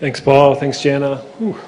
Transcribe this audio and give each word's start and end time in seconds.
Thanks, 0.00 0.18
Paul. 0.18 0.54
Thanks, 0.54 0.80
Jana. 0.80 1.16
Whew. 1.36 1.58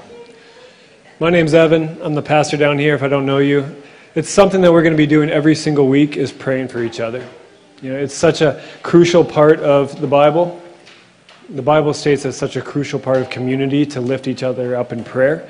My 1.20 1.28
name's 1.28 1.52
Evan. 1.52 2.00
I'm 2.00 2.14
the 2.14 2.22
pastor 2.22 2.56
down 2.56 2.78
here 2.78 2.94
if 2.94 3.02
I 3.02 3.08
don't 3.08 3.26
know 3.26 3.36
you. 3.36 3.76
It's 4.14 4.30
something 4.30 4.62
that 4.62 4.72
we're 4.72 4.80
going 4.80 4.94
to 4.94 4.96
be 4.96 5.06
doing 5.06 5.28
every 5.28 5.54
single 5.54 5.86
week 5.86 6.16
is 6.16 6.32
praying 6.32 6.68
for 6.68 6.82
each 6.82 6.98
other. 6.98 7.28
You 7.82 7.92
know, 7.92 7.98
it's 7.98 8.14
such 8.14 8.40
a 8.40 8.64
crucial 8.82 9.22
part 9.22 9.60
of 9.60 10.00
the 10.00 10.06
Bible. 10.06 10.62
The 11.50 11.60
Bible 11.60 11.92
states 11.92 12.24
it's 12.24 12.38
such 12.38 12.56
a 12.56 12.62
crucial 12.62 12.98
part 12.98 13.18
of 13.18 13.28
community 13.28 13.84
to 13.84 14.00
lift 14.00 14.26
each 14.26 14.42
other 14.42 14.76
up 14.76 14.94
in 14.94 15.04
prayer. 15.04 15.46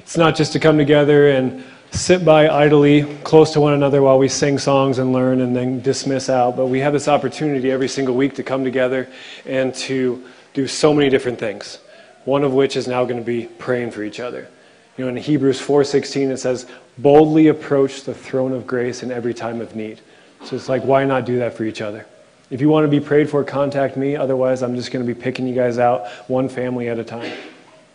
It's 0.00 0.16
not 0.16 0.34
just 0.34 0.52
to 0.54 0.58
come 0.58 0.76
together 0.76 1.30
and 1.30 1.62
sit 1.92 2.24
by 2.24 2.48
idly 2.48 3.04
close 3.18 3.52
to 3.52 3.60
one 3.60 3.74
another 3.74 4.02
while 4.02 4.18
we 4.18 4.26
sing 4.26 4.58
songs 4.58 4.98
and 4.98 5.12
learn 5.12 5.40
and 5.40 5.54
then 5.54 5.82
dismiss 5.82 6.28
out, 6.28 6.56
but 6.56 6.66
we 6.66 6.80
have 6.80 6.92
this 6.92 7.06
opportunity 7.06 7.70
every 7.70 7.86
single 7.86 8.16
week 8.16 8.34
to 8.34 8.42
come 8.42 8.64
together 8.64 9.08
and 9.46 9.72
to 9.72 10.20
do 10.52 10.66
so 10.66 10.92
many 10.92 11.08
different 11.08 11.38
things. 11.38 11.78
One 12.24 12.44
of 12.44 12.52
which 12.52 12.76
is 12.76 12.86
now 12.86 13.04
going 13.04 13.18
to 13.18 13.24
be 13.24 13.46
praying 13.46 13.92
for 13.92 14.02
each 14.02 14.20
other. 14.20 14.48
You 14.96 15.04
know, 15.04 15.10
in 15.10 15.16
Hebrews 15.16 15.60
4:16 15.60 16.30
it 16.30 16.38
says, 16.38 16.66
"Boldly 16.98 17.48
approach 17.48 18.02
the 18.02 18.14
throne 18.14 18.52
of 18.52 18.66
grace 18.66 19.02
in 19.02 19.10
every 19.10 19.34
time 19.34 19.60
of 19.60 19.76
need." 19.76 20.00
So 20.44 20.56
it's 20.56 20.68
like, 20.68 20.84
why 20.84 21.04
not 21.04 21.24
do 21.24 21.38
that 21.38 21.54
for 21.54 21.64
each 21.64 21.80
other? 21.80 22.06
If 22.50 22.60
you 22.60 22.68
want 22.68 22.84
to 22.84 22.88
be 22.88 23.00
prayed 23.00 23.28
for, 23.28 23.44
contact 23.44 23.96
me. 23.96 24.16
Otherwise, 24.16 24.62
I'm 24.62 24.74
just 24.74 24.90
going 24.90 25.04
to 25.04 25.14
be 25.14 25.18
picking 25.18 25.46
you 25.46 25.54
guys 25.54 25.78
out 25.78 26.08
one 26.28 26.48
family 26.48 26.88
at 26.88 26.98
a 26.98 27.04
time. 27.04 27.30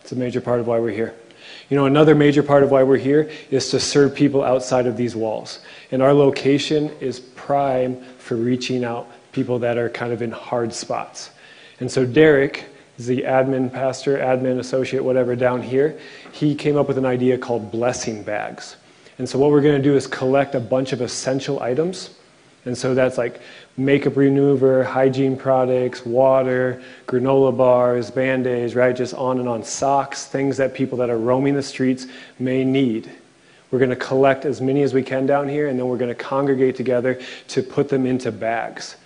It's 0.02 0.12
a 0.12 0.16
major 0.16 0.40
part 0.40 0.60
of 0.60 0.66
why 0.66 0.78
we're 0.78 0.90
here. 0.90 1.14
You 1.68 1.76
know, 1.76 1.86
another 1.86 2.14
major 2.14 2.42
part 2.42 2.62
of 2.62 2.70
why 2.70 2.82
we're 2.82 2.98
here 2.98 3.30
is 3.50 3.70
to 3.70 3.80
serve 3.80 4.14
people 4.14 4.44
outside 4.44 4.86
of 4.86 4.96
these 4.96 5.16
walls. 5.16 5.60
And 5.90 6.02
our 6.02 6.12
location 6.12 6.90
is 7.00 7.20
prime 7.20 8.02
for 8.18 8.36
reaching 8.36 8.84
out 8.84 9.08
people 9.32 9.58
that 9.60 9.78
are 9.78 9.88
kind 9.88 10.12
of 10.12 10.22
in 10.22 10.30
hard 10.30 10.72
spots. 10.72 11.30
And 11.80 11.90
so 11.90 12.04
Derek 12.04 12.66
is 12.98 13.06
the 13.06 13.22
admin 13.22 13.72
pastor, 13.72 14.18
admin 14.18 14.58
associate, 14.58 15.02
whatever, 15.02 15.34
down 15.34 15.62
here. 15.62 15.98
He 16.32 16.54
came 16.54 16.76
up 16.76 16.88
with 16.88 16.98
an 16.98 17.06
idea 17.06 17.38
called 17.38 17.70
blessing 17.70 18.22
bags. 18.22 18.76
And 19.18 19.28
so 19.28 19.38
what 19.38 19.50
we're 19.50 19.62
going 19.62 19.76
to 19.76 19.82
do 19.82 19.96
is 19.96 20.06
collect 20.06 20.54
a 20.54 20.60
bunch 20.60 20.92
of 20.92 21.00
essential 21.00 21.60
items. 21.60 22.10
And 22.64 22.76
so 22.76 22.94
that's 22.94 23.18
like 23.18 23.40
makeup 23.76 24.16
remover, 24.16 24.84
hygiene 24.84 25.36
products, 25.36 26.06
water, 26.06 26.82
granola 27.06 27.56
bars, 27.56 28.10
band 28.10 28.46
aids, 28.46 28.74
right? 28.74 28.94
Just 28.94 29.14
on 29.14 29.38
and 29.38 29.48
on. 29.48 29.62
Socks, 29.62 30.26
things 30.26 30.56
that 30.56 30.74
people 30.74 30.98
that 30.98 31.10
are 31.10 31.18
roaming 31.18 31.54
the 31.54 31.62
streets 31.62 32.06
may 32.38 32.64
need. 32.64 33.10
We're 33.70 33.80
going 33.80 33.90
to 33.90 33.96
collect 33.96 34.44
as 34.44 34.60
many 34.60 34.82
as 34.82 34.94
we 34.94 35.02
can 35.02 35.26
down 35.26 35.48
here, 35.48 35.68
and 35.68 35.78
then 35.78 35.88
we're 35.88 35.98
going 35.98 36.14
to 36.14 36.14
congregate 36.14 36.76
together 36.76 37.20
to 37.48 37.62
put 37.62 37.88
them 37.88 38.06
into 38.06 38.30
bags. 38.30 38.96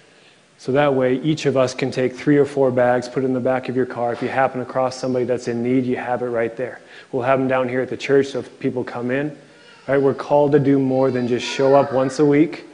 So 0.58 0.72
that 0.72 0.94
way, 0.94 1.20
each 1.20 1.46
of 1.46 1.56
us 1.56 1.72
can 1.72 1.90
take 1.90 2.16
three 2.16 2.36
or 2.36 2.44
four 2.44 2.70
bags, 2.70 3.08
put 3.08 3.22
it 3.22 3.26
in 3.26 3.32
the 3.32 3.40
back 3.40 3.68
of 3.68 3.76
your 3.76 3.86
car. 3.86 4.12
If 4.12 4.22
you 4.22 4.28
happen 4.28 4.60
across 4.60 4.96
somebody 4.96 5.24
that's 5.24 5.48
in 5.48 5.62
need, 5.62 5.86
you 5.86 5.96
have 5.96 6.20
it 6.22 6.26
right 6.26 6.54
there. 6.56 6.80
We'll 7.12 7.22
have 7.22 7.38
them 7.38 7.48
down 7.48 7.68
here 7.68 7.80
at 7.80 7.88
the 7.88 7.96
church 7.96 8.28
so 8.28 8.40
if 8.40 8.58
people 8.58 8.82
come 8.82 9.10
in. 9.10 9.38
Right? 9.86 10.02
We're 10.02 10.14
called 10.14 10.52
to 10.52 10.58
do 10.58 10.78
more 10.78 11.10
than 11.10 11.28
just 11.28 11.46
show 11.46 11.74
up 11.76 11.92
once 11.92 12.18
a 12.18 12.24
week 12.24 12.64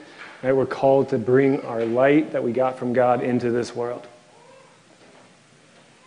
Right? 0.44 0.54
We're 0.54 0.66
called 0.66 1.08
to 1.08 1.18
bring 1.18 1.62
our 1.62 1.86
light 1.86 2.32
that 2.32 2.44
we 2.44 2.52
got 2.52 2.78
from 2.78 2.92
God 2.92 3.22
into 3.22 3.50
this 3.50 3.74
world. 3.74 4.06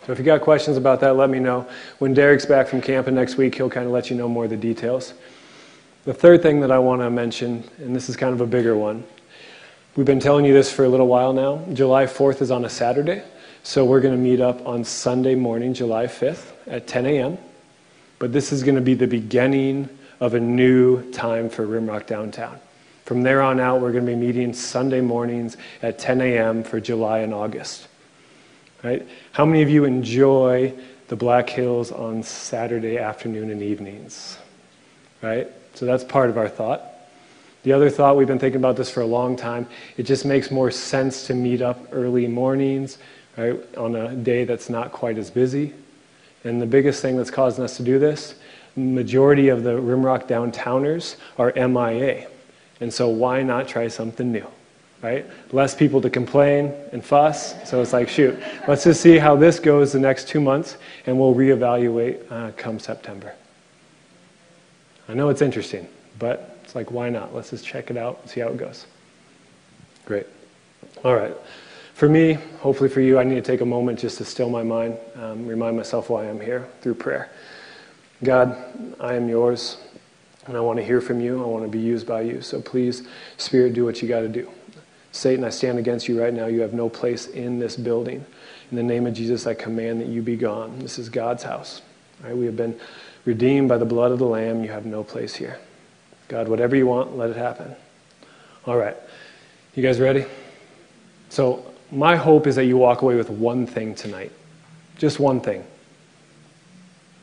So 0.06 0.12
if 0.12 0.18
you 0.18 0.24
got 0.24 0.42
questions 0.42 0.76
about 0.76 1.00
that, 1.00 1.16
let 1.16 1.28
me 1.28 1.40
know. 1.40 1.68
When 1.98 2.14
Derek's 2.14 2.46
back 2.46 2.68
from 2.68 2.80
camping 2.80 3.16
next 3.16 3.36
week, 3.36 3.56
he'll 3.56 3.68
kind 3.68 3.84
of 3.84 3.92
let 3.92 4.10
you 4.10 4.16
know 4.16 4.28
more 4.28 4.44
of 4.44 4.50
the 4.50 4.56
details. 4.56 5.12
The 6.04 6.14
third 6.14 6.40
thing 6.40 6.60
that 6.60 6.70
I 6.70 6.78
want 6.78 7.02
to 7.02 7.10
mention, 7.10 7.68
and 7.78 7.96
this 7.96 8.08
is 8.08 8.16
kind 8.16 8.32
of 8.32 8.40
a 8.40 8.46
bigger 8.46 8.76
one, 8.76 9.02
we've 9.98 10.06
been 10.06 10.20
telling 10.20 10.44
you 10.44 10.54
this 10.54 10.72
for 10.72 10.84
a 10.84 10.88
little 10.88 11.08
while 11.08 11.32
now. 11.32 11.56
July 11.72 12.06
4th 12.06 12.40
is 12.40 12.52
on 12.52 12.64
a 12.64 12.68
Saturday, 12.68 13.20
so 13.64 13.84
we're 13.84 14.00
going 14.00 14.14
to 14.14 14.20
meet 14.20 14.40
up 14.40 14.64
on 14.64 14.84
Sunday 14.84 15.34
morning, 15.34 15.74
July 15.74 16.06
5th 16.06 16.52
at 16.68 16.86
10 16.86 17.04
a.m. 17.04 17.36
But 18.20 18.32
this 18.32 18.52
is 18.52 18.62
going 18.62 18.76
to 18.76 18.80
be 18.80 18.94
the 18.94 19.08
beginning 19.08 19.88
of 20.20 20.34
a 20.34 20.40
new 20.40 21.10
time 21.10 21.50
for 21.50 21.66
Rimrock 21.66 22.06
Downtown. 22.06 22.60
From 23.06 23.22
there 23.22 23.42
on 23.42 23.58
out, 23.58 23.80
we're 23.80 23.90
going 23.90 24.06
to 24.06 24.12
be 24.12 24.16
meeting 24.16 24.52
Sunday 24.52 25.00
mornings 25.00 25.56
at 25.82 25.98
10 25.98 26.20
a.m. 26.20 26.62
for 26.62 26.78
July 26.78 27.18
and 27.18 27.34
August. 27.34 27.88
Right? 28.84 29.04
How 29.32 29.44
many 29.44 29.62
of 29.62 29.68
you 29.68 29.84
enjoy 29.84 30.74
the 31.08 31.16
Black 31.16 31.50
Hills 31.50 31.90
on 31.90 32.22
Saturday 32.22 32.98
afternoon 32.98 33.50
and 33.50 33.62
evenings? 33.62 34.38
Right? 35.22 35.48
So 35.74 35.86
that's 35.86 36.04
part 36.04 36.30
of 36.30 36.38
our 36.38 36.48
thought. 36.48 36.87
The 37.64 37.72
other 37.72 37.90
thought, 37.90 38.16
we've 38.16 38.26
been 38.26 38.38
thinking 38.38 38.60
about 38.60 38.76
this 38.76 38.90
for 38.90 39.00
a 39.00 39.06
long 39.06 39.36
time, 39.36 39.66
it 39.96 40.04
just 40.04 40.24
makes 40.24 40.50
more 40.50 40.70
sense 40.70 41.26
to 41.26 41.34
meet 41.34 41.60
up 41.60 41.88
early 41.92 42.26
mornings, 42.26 42.98
right, 43.36 43.58
on 43.76 43.96
a 43.96 44.14
day 44.14 44.44
that's 44.44 44.70
not 44.70 44.92
quite 44.92 45.18
as 45.18 45.30
busy. 45.30 45.74
And 46.44 46.62
the 46.62 46.66
biggest 46.66 47.02
thing 47.02 47.16
that's 47.16 47.30
causing 47.30 47.64
us 47.64 47.76
to 47.78 47.82
do 47.82 47.98
this, 47.98 48.36
majority 48.76 49.48
of 49.48 49.64
the 49.64 49.72
Rimrock 49.72 50.28
downtowners 50.28 51.16
are 51.36 51.52
MIA. 51.56 52.28
And 52.80 52.94
so 52.94 53.08
why 53.08 53.42
not 53.42 53.66
try 53.66 53.88
something 53.88 54.30
new? 54.30 54.46
Right? 55.02 55.26
Less 55.52 55.74
people 55.74 56.00
to 56.00 56.10
complain 56.10 56.72
and 56.92 57.04
fuss. 57.04 57.54
So 57.68 57.80
it's 57.82 57.92
like, 57.92 58.08
shoot, 58.08 58.38
let's 58.66 58.84
just 58.84 59.00
see 59.00 59.18
how 59.18 59.36
this 59.36 59.60
goes 59.60 59.92
the 59.92 60.00
next 60.00 60.28
two 60.28 60.40
months, 60.40 60.76
and 61.06 61.18
we'll 61.18 61.34
reevaluate 61.34 62.30
uh, 62.30 62.52
come 62.56 62.78
September. 62.78 63.34
I 65.08 65.14
know 65.14 65.28
it's 65.28 65.42
interesting, 65.42 65.88
but 66.18 66.57
it's 66.68 66.74
like, 66.74 66.90
why 66.90 67.08
not? 67.08 67.34
Let's 67.34 67.48
just 67.48 67.64
check 67.64 67.90
it 67.90 67.96
out 67.96 68.18
and 68.20 68.30
see 68.30 68.40
how 68.40 68.48
it 68.48 68.58
goes. 68.58 68.84
Great. 70.04 70.26
All 71.02 71.16
right. 71.16 71.34
For 71.94 72.10
me, 72.10 72.34
hopefully 72.60 72.90
for 72.90 73.00
you, 73.00 73.18
I 73.18 73.24
need 73.24 73.36
to 73.36 73.40
take 73.40 73.62
a 73.62 73.64
moment 73.64 73.98
just 73.98 74.18
to 74.18 74.24
still 74.26 74.50
my 74.50 74.62
mind, 74.62 74.98
um, 75.16 75.46
remind 75.46 75.78
myself 75.78 76.10
why 76.10 76.28
I'm 76.28 76.38
here 76.38 76.68
through 76.82 76.96
prayer. 76.96 77.30
God, 78.22 78.54
I 79.00 79.14
am 79.14 79.30
yours. 79.30 79.78
And 80.44 80.58
I 80.58 80.60
want 80.60 80.78
to 80.78 80.84
hear 80.84 81.00
from 81.00 81.22
you. 81.22 81.42
I 81.42 81.46
want 81.46 81.64
to 81.64 81.70
be 81.70 81.78
used 81.78 82.06
by 82.06 82.20
you. 82.20 82.42
So 82.42 82.60
please, 82.60 83.08
Spirit, 83.38 83.72
do 83.72 83.86
what 83.86 84.02
you 84.02 84.08
got 84.08 84.20
to 84.20 84.28
do. 84.28 84.50
Satan, 85.12 85.46
I 85.46 85.48
stand 85.48 85.78
against 85.78 86.06
you 86.06 86.20
right 86.20 86.34
now. 86.34 86.48
You 86.48 86.60
have 86.60 86.74
no 86.74 86.90
place 86.90 87.28
in 87.28 87.58
this 87.58 87.76
building. 87.76 88.26
In 88.70 88.76
the 88.76 88.82
name 88.82 89.06
of 89.06 89.14
Jesus, 89.14 89.46
I 89.46 89.54
command 89.54 90.02
that 90.02 90.08
you 90.08 90.20
be 90.20 90.36
gone. 90.36 90.80
This 90.80 90.98
is 90.98 91.08
God's 91.08 91.44
house. 91.44 91.80
Right? 92.22 92.36
We 92.36 92.44
have 92.44 92.56
been 92.56 92.78
redeemed 93.24 93.70
by 93.70 93.78
the 93.78 93.86
blood 93.86 94.12
of 94.12 94.18
the 94.18 94.26
Lamb. 94.26 94.62
You 94.62 94.70
have 94.70 94.84
no 94.84 95.02
place 95.02 95.34
here. 95.34 95.58
God, 96.28 96.48
whatever 96.48 96.76
you 96.76 96.86
want, 96.86 97.16
let 97.16 97.30
it 97.30 97.36
happen. 97.36 97.74
All 98.66 98.76
right. 98.76 98.96
You 99.74 99.82
guys 99.82 99.98
ready? 99.98 100.26
So, 101.30 101.64
my 101.90 102.16
hope 102.16 102.46
is 102.46 102.56
that 102.56 102.64
you 102.64 102.76
walk 102.76 103.00
away 103.00 103.16
with 103.16 103.30
one 103.30 103.66
thing 103.66 103.94
tonight. 103.94 104.30
Just 104.98 105.18
one 105.18 105.40
thing. 105.40 105.64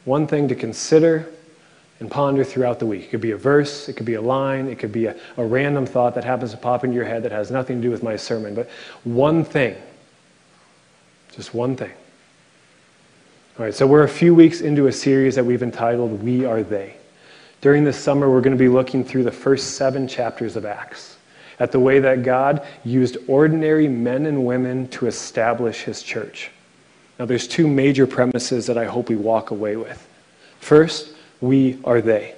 One 0.06 0.26
thing 0.26 0.48
to 0.48 0.56
consider 0.56 1.28
and 2.00 2.10
ponder 2.10 2.44
throughout 2.44 2.80
the 2.80 2.86
week. 2.86 3.04
It 3.04 3.10
could 3.10 3.22
be 3.22 3.32
a 3.32 3.38
verse, 3.38 3.88
it 3.88 3.94
could 3.94 4.06
be 4.06 4.16
a 4.16 4.22
line, 4.22 4.68
it 4.68 4.80
could 4.80 4.92
be 4.92 5.06
a, 5.06 5.16
a 5.38 5.46
random 5.46 5.86
thought 5.86 6.16
that 6.16 6.24
happens 6.24 6.52
to 6.52 6.58
pop 6.58 6.84
into 6.84 6.96
your 6.96 7.06
head 7.06 7.24
that 7.24 7.32
has 7.32 7.52
nothing 7.52 7.78
to 7.78 7.82
do 7.82 7.92
with 7.92 8.04
my 8.04 8.16
sermon. 8.16 8.56
But 8.56 8.70
one 9.04 9.46
thing, 9.46 9.76
just 11.32 11.54
one 11.54 11.76
thing. 11.76 11.94
All 13.58 13.66
right, 13.66 13.74
so 13.74 13.88
we're 13.88 14.04
a 14.04 14.10
few 14.10 14.36
weeks 14.36 14.62
into 14.62 14.88
a 14.88 14.92
series 14.92 15.36
that 15.36 15.46
we've 15.46 15.64
entitled 15.64 16.22
We 16.22 16.44
Are 16.46 16.64
They. 16.64 16.98
During 17.62 17.84
this 17.84 17.98
summer, 17.98 18.30
we're 18.30 18.42
going 18.42 18.58
to 18.58 18.64
be 18.64 18.70
looking 18.70 19.04
through 19.04 19.24
the 19.24 19.32
first 19.32 19.76
seven 19.76 20.08
chapters 20.08 20.56
of 20.56 20.66
Acts 20.66 21.18
at 21.60 21.72
the 21.72 21.80
way 21.80 22.00
that 22.00 22.24
God 22.24 22.66
used 22.84 23.18
ordinary 23.28 23.88
men 23.88 24.26
and 24.26 24.46
women 24.46 24.88
to 24.90 25.08
establish 25.08 25.82
his 25.82 26.04
church. 26.04 26.52
Now, 27.18 27.26
there's 27.26 27.48
two 27.48 27.68
major 27.68 28.06
premises 28.06 28.68
that 28.68 28.78
I 28.78 28.86
hope 28.86 29.10
we 29.10 29.16
walk 29.16 29.52
away 29.52 29.78
with. 29.78 30.08
First, 30.60 31.14
we 31.42 31.80
are 31.86 32.02
they. 32.02 32.36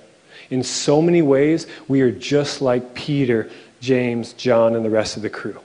In 0.49 0.63
so 0.63 1.01
many 1.01 1.21
ways, 1.21 1.67
we 1.87 2.01
are 2.01 2.11
just 2.11 2.61
like 2.61 2.93
Peter, 2.93 3.49
James, 3.79 4.33
John, 4.33 4.75
and 4.75 4.85
the 4.85 4.89
rest 4.89 5.17
of 5.17 5.23
the 5.23 5.29
crew. 5.29 5.59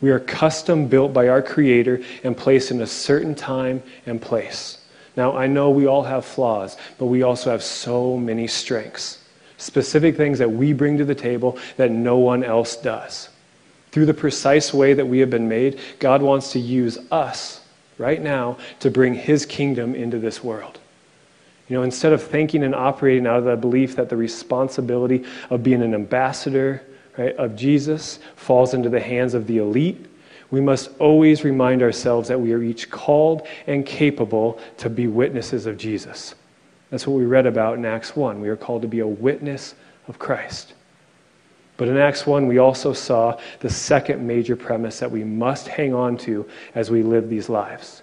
We 0.00 0.10
are 0.10 0.20
custom 0.20 0.86
built 0.86 1.12
by 1.12 1.28
our 1.28 1.42
Creator 1.42 2.02
and 2.22 2.36
placed 2.36 2.70
in 2.70 2.80
a 2.80 2.86
certain 2.86 3.34
time 3.34 3.82
and 4.06 4.20
place. 4.20 4.77
Now, 5.18 5.36
I 5.36 5.48
know 5.48 5.70
we 5.70 5.88
all 5.88 6.04
have 6.04 6.24
flaws, 6.24 6.76
but 6.96 7.06
we 7.06 7.24
also 7.24 7.50
have 7.50 7.64
so 7.64 8.16
many 8.16 8.46
strengths. 8.46 9.18
Specific 9.56 10.16
things 10.16 10.38
that 10.38 10.52
we 10.52 10.72
bring 10.72 10.96
to 10.98 11.04
the 11.04 11.16
table 11.16 11.58
that 11.76 11.90
no 11.90 12.18
one 12.18 12.44
else 12.44 12.76
does. 12.76 13.28
Through 13.90 14.06
the 14.06 14.14
precise 14.14 14.72
way 14.72 14.94
that 14.94 15.06
we 15.06 15.18
have 15.18 15.28
been 15.28 15.48
made, 15.48 15.80
God 15.98 16.22
wants 16.22 16.52
to 16.52 16.60
use 16.60 16.98
us 17.10 17.60
right 17.98 18.22
now 18.22 18.58
to 18.78 18.92
bring 18.92 19.12
His 19.12 19.44
kingdom 19.44 19.96
into 19.96 20.20
this 20.20 20.44
world. 20.44 20.78
You 21.68 21.76
know, 21.76 21.82
instead 21.82 22.12
of 22.12 22.22
thinking 22.22 22.62
and 22.62 22.72
operating 22.72 23.26
out 23.26 23.38
of 23.38 23.44
the 23.44 23.56
belief 23.56 23.96
that 23.96 24.10
the 24.10 24.16
responsibility 24.16 25.24
of 25.50 25.64
being 25.64 25.82
an 25.82 25.94
ambassador 25.94 26.80
right, 27.16 27.34
of 27.34 27.56
Jesus 27.56 28.20
falls 28.36 28.72
into 28.72 28.88
the 28.88 29.00
hands 29.00 29.34
of 29.34 29.48
the 29.48 29.58
elite, 29.58 30.06
we 30.50 30.60
must 30.60 30.90
always 30.98 31.44
remind 31.44 31.82
ourselves 31.82 32.28
that 32.28 32.40
we 32.40 32.52
are 32.52 32.62
each 32.62 32.90
called 32.90 33.46
and 33.66 33.84
capable 33.84 34.58
to 34.78 34.88
be 34.88 35.06
witnesses 35.06 35.66
of 35.66 35.76
Jesus. 35.76 36.34
That's 36.90 37.06
what 37.06 37.18
we 37.18 37.26
read 37.26 37.46
about 37.46 37.76
in 37.76 37.84
Acts 37.84 38.16
1. 38.16 38.40
We 38.40 38.48
are 38.48 38.56
called 38.56 38.82
to 38.82 38.88
be 38.88 39.00
a 39.00 39.06
witness 39.06 39.74
of 40.06 40.18
Christ. 40.18 40.72
But 41.76 41.88
in 41.88 41.96
Acts 41.96 42.26
1, 42.26 42.46
we 42.46 42.58
also 42.58 42.92
saw 42.92 43.38
the 43.60 43.70
second 43.70 44.26
major 44.26 44.56
premise 44.56 44.98
that 44.98 45.10
we 45.10 45.22
must 45.22 45.68
hang 45.68 45.94
on 45.94 46.16
to 46.18 46.48
as 46.74 46.90
we 46.90 47.02
live 47.02 47.28
these 47.28 47.48
lives. 47.48 48.02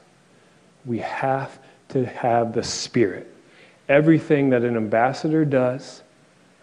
We 0.85 0.99
have 0.99 1.59
to 1.89 2.05
have 2.05 2.53
the 2.53 2.63
Spirit. 2.63 3.31
Everything 3.89 4.49
that 4.51 4.63
an 4.63 4.77
ambassador 4.77 5.45
does, 5.45 6.03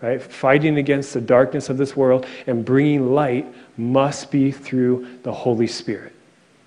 right, 0.03 0.23
fighting 0.23 0.77
against 0.77 1.15
the 1.15 1.21
darkness 1.21 1.71
of 1.71 1.79
this 1.79 1.97
world 1.97 2.27
and 2.47 2.65
bringing 2.65 3.15
light, 3.15 3.47
must 3.77 4.31
be 4.31 4.51
through 4.51 5.07
the 5.23 5.33
Holy 5.33 5.67
Spirit. 5.67 6.13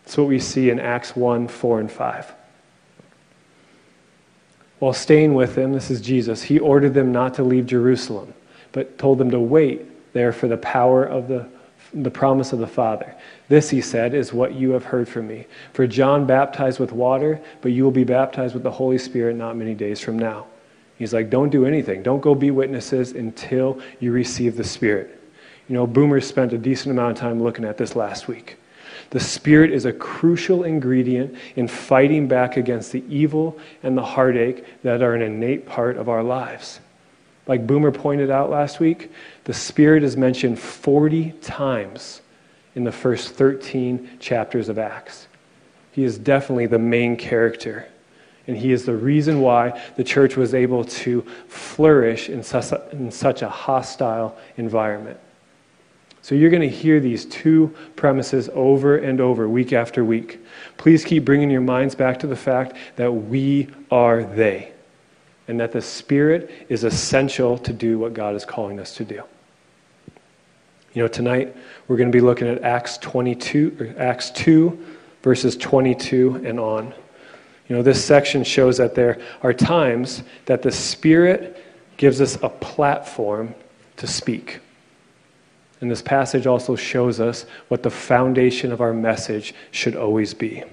That's 0.03 0.17
what 0.17 0.27
we 0.27 0.39
see 0.39 0.69
in 0.69 0.79
Acts 0.79 1.15
1 1.15 1.47
4 1.47 1.79
and 1.81 1.91
5. 1.91 2.33
While 4.79 4.93
staying 4.93 5.33
with 5.33 5.55
them, 5.55 5.73
this 5.73 5.89
is 5.89 6.01
Jesus, 6.01 6.43
he 6.43 6.59
ordered 6.59 6.93
them 6.93 7.11
not 7.11 7.33
to 7.35 7.43
leave 7.43 7.65
Jerusalem, 7.65 8.33
but 8.71 8.97
told 8.97 9.17
them 9.17 9.31
to 9.31 9.39
wait 9.39 10.13
there 10.13 10.31
for 10.31 10.47
the 10.47 10.57
power 10.57 11.03
of 11.03 11.27
the, 11.27 11.47
the 11.93 12.11
promise 12.11 12.53
of 12.53 12.59
the 12.59 12.67
Father. 12.67 13.15
This, 13.47 13.69
he 13.69 13.81
said, 13.81 14.13
is 14.13 14.33
what 14.33 14.53
you 14.53 14.71
have 14.71 14.83
heard 14.83 15.07
from 15.07 15.27
me. 15.27 15.45
For 15.73 15.87
John 15.87 16.25
baptized 16.25 16.79
with 16.79 16.91
water, 16.91 17.41
but 17.61 17.71
you 17.71 17.83
will 17.83 17.91
be 17.91 18.03
baptized 18.03 18.53
with 18.53 18.63
the 18.63 18.71
Holy 18.71 18.97
Spirit 18.97 19.35
not 19.35 19.55
many 19.55 19.73
days 19.73 19.99
from 19.99 20.19
now. 20.19 20.45
He's 20.97 21.13
like, 21.13 21.29
don't 21.29 21.49
do 21.49 21.65
anything. 21.65 22.03
Don't 22.03 22.21
go 22.21 22.33
be 22.35 22.51
witnesses 22.51 23.11
until 23.11 23.81
you 23.99 24.11
receive 24.11 24.55
the 24.55 24.63
Spirit. 24.63 25.21
You 25.67 25.73
know, 25.73 25.87
Boomer 25.87 26.21
spent 26.21 26.53
a 26.53 26.57
decent 26.57 26.91
amount 26.91 27.17
of 27.17 27.17
time 27.17 27.41
looking 27.41 27.65
at 27.65 27.77
this 27.77 27.95
last 27.95 28.27
week. 28.27 28.57
The 29.09 29.19
Spirit 29.19 29.71
is 29.71 29.85
a 29.85 29.93
crucial 29.93 30.63
ingredient 30.63 31.35
in 31.55 31.67
fighting 31.67 32.27
back 32.27 32.57
against 32.57 32.91
the 32.91 33.03
evil 33.09 33.57
and 33.83 33.97
the 33.97 34.03
heartache 34.03 34.81
that 34.83 35.01
are 35.01 35.13
an 35.13 35.21
innate 35.21 35.65
part 35.65 35.97
of 35.97 36.09
our 36.09 36.23
lives. 36.23 36.79
Like 37.47 37.67
Boomer 37.67 37.91
pointed 37.91 38.31
out 38.31 38.49
last 38.49 38.79
week, 38.79 39.11
the 39.43 39.53
Spirit 39.53 40.03
is 40.03 40.17
mentioned 40.17 40.59
40 40.59 41.31
times 41.41 42.21
in 42.73 42.83
the 42.83 42.91
first 42.91 43.33
13 43.33 44.17
chapters 44.19 44.69
of 44.69 44.79
Acts. 44.79 45.27
He 45.91 46.03
is 46.03 46.17
definitely 46.17 46.65
the 46.65 46.79
main 46.79 47.15
character. 47.15 47.87
And 48.47 48.55
he 48.55 48.71
is 48.71 48.85
the 48.85 48.95
reason 48.95 49.41
why 49.41 49.81
the 49.95 50.03
church 50.03 50.37
was 50.37 50.53
able 50.53 50.83
to 50.85 51.21
flourish 51.47 52.29
in 52.29 52.43
such 52.43 52.71
a, 52.71 52.89
in 52.91 53.11
such 53.11 53.41
a 53.41 53.49
hostile 53.49 54.37
environment. 54.57 55.19
So 56.21 56.33
you're 56.33 56.49
going 56.49 56.67
to 56.67 56.75
hear 56.75 56.99
these 56.99 57.25
two 57.25 57.75
premises 57.95 58.49
over 58.53 58.97
and 58.97 59.21
over, 59.21 59.47
week 59.47 59.73
after 59.73 60.03
week. 60.03 60.39
Please 60.77 61.05
keep 61.05 61.23
bringing 61.23 61.51
your 61.51 61.61
minds 61.61 61.93
back 61.93 62.17
to 62.19 62.27
the 62.27 62.35
fact 62.35 62.75
that 62.95 63.11
we 63.11 63.67
are 63.91 64.23
they, 64.23 64.71
and 65.47 65.59
that 65.59 65.71
the 65.71 65.81
Spirit 65.81 66.49
is 66.67 66.83
essential 66.83 67.59
to 67.59 67.71
do 67.71 67.99
what 67.99 68.15
God 68.15 68.35
is 68.35 68.43
calling 68.43 68.79
us 68.79 68.95
to 68.95 69.05
do. 69.05 69.21
You 70.93 71.03
know, 71.03 71.07
tonight 71.07 71.55
we're 71.87 71.97
going 71.97 72.11
to 72.11 72.15
be 72.15 72.21
looking 72.21 72.47
at 72.47 72.63
Acts 72.63 72.97
22, 72.97 73.95
Acts 73.99 74.31
2, 74.31 74.85
verses 75.21 75.55
22 75.57 76.41
and 76.43 76.59
on. 76.59 76.93
You 77.67 77.75
know, 77.75 77.81
this 77.81 78.03
section 78.03 78.43
shows 78.43 78.77
that 78.77 78.95
there 78.95 79.19
are 79.41 79.53
times 79.53 80.23
that 80.45 80.61
the 80.61 80.71
Spirit 80.71 81.63
gives 81.97 82.21
us 82.21 82.37
a 82.43 82.49
platform 82.49 83.55
to 83.97 84.07
speak. 84.07 84.59
And 85.81 85.89
this 85.89 86.01
passage 86.01 86.47
also 86.47 86.75
shows 86.75 87.19
us 87.19 87.45
what 87.67 87.83
the 87.83 87.89
foundation 87.89 88.71
of 88.71 88.81
our 88.81 88.93
message 88.93 89.53
should 89.71 89.95
always 89.95 90.33
be. 90.33 90.63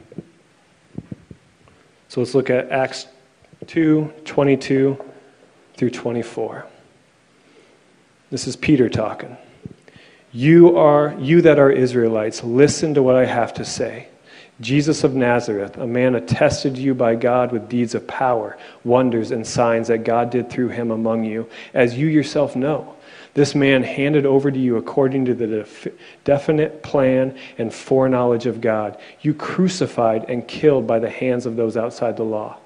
So 2.08 2.20
let's 2.20 2.34
look 2.34 2.50
at 2.50 2.70
Acts 2.70 3.06
2 3.66 4.12
22 4.24 5.02
through 5.76 5.90
24. 5.90 6.66
This 8.30 8.46
is 8.46 8.56
Peter 8.56 8.88
talking. 8.88 9.36
You 10.32 10.76
are 10.78 11.14
you 11.18 11.42
that 11.42 11.58
are 11.58 11.70
Israelites, 11.70 12.42
listen 12.42 12.94
to 12.94 13.02
what 13.02 13.16
I 13.16 13.26
have 13.26 13.54
to 13.54 13.64
say. 13.64 14.08
Jesus 14.62 15.02
of 15.02 15.14
Nazareth, 15.14 15.76
a 15.76 15.86
man 15.86 16.14
attested 16.14 16.76
to 16.76 16.80
you 16.80 16.94
by 16.94 17.16
God 17.16 17.50
with 17.50 17.68
deeds 17.68 17.96
of 17.96 18.06
power, 18.06 18.56
wonders, 18.84 19.32
and 19.32 19.46
signs 19.46 19.88
that 19.88 20.04
God 20.04 20.30
did 20.30 20.50
through 20.50 20.68
him 20.68 20.90
among 20.92 21.24
you, 21.24 21.50
as 21.74 21.98
you 21.98 22.06
yourself 22.06 22.54
know. 22.54 22.94
This 23.34 23.54
man 23.54 23.82
handed 23.82 24.24
over 24.24 24.50
to 24.50 24.58
you 24.58 24.76
according 24.76 25.24
to 25.24 25.34
the 25.34 25.46
def- 25.46 25.88
definite 26.22 26.82
plan 26.82 27.36
and 27.58 27.74
foreknowledge 27.74 28.46
of 28.46 28.60
God. 28.60 28.98
You 29.20 29.34
crucified 29.34 30.26
and 30.28 30.46
killed 30.46 30.86
by 30.86 31.00
the 31.00 31.10
hands 31.10 31.44
of 31.44 31.56
those 31.56 31.76
outside 31.76 32.16
the 32.16 32.22
law. 32.22 32.58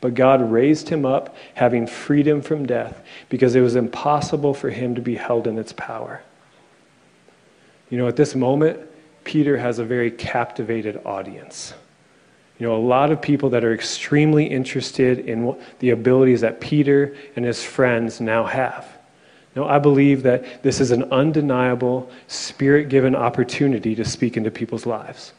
But 0.00 0.14
God 0.14 0.50
raised 0.50 0.88
him 0.88 1.06
up, 1.06 1.36
having 1.54 1.86
freed 1.86 2.26
him 2.26 2.42
from 2.42 2.66
death, 2.66 3.02
because 3.28 3.54
it 3.54 3.60
was 3.60 3.76
impossible 3.76 4.52
for 4.52 4.70
him 4.70 4.96
to 4.96 5.00
be 5.00 5.14
held 5.14 5.46
in 5.46 5.58
its 5.58 5.72
power. 5.72 6.22
You 7.88 7.98
know, 7.98 8.08
at 8.08 8.16
this 8.16 8.34
moment, 8.34 8.80
Peter 9.26 9.56
has 9.56 9.80
a 9.80 9.84
very 9.84 10.12
captivated 10.12 11.00
audience. 11.04 11.74
You 12.60 12.68
know, 12.68 12.76
a 12.76 12.78
lot 12.78 13.10
of 13.10 13.20
people 13.20 13.50
that 13.50 13.64
are 13.64 13.74
extremely 13.74 14.46
interested 14.46 15.18
in 15.18 15.56
the 15.80 15.90
abilities 15.90 16.42
that 16.42 16.60
Peter 16.60 17.16
and 17.34 17.44
his 17.44 17.62
friends 17.62 18.20
now 18.20 18.44
have. 18.44 18.86
Now, 19.56 19.64
I 19.64 19.80
believe 19.80 20.22
that 20.22 20.62
this 20.62 20.80
is 20.80 20.92
an 20.92 21.12
undeniable, 21.12 22.08
spirit 22.28 22.88
given 22.88 23.16
opportunity 23.16 23.96
to 23.96 24.04
speak 24.04 24.36
into 24.36 24.52
people's 24.52 24.86
lives. 24.86 25.32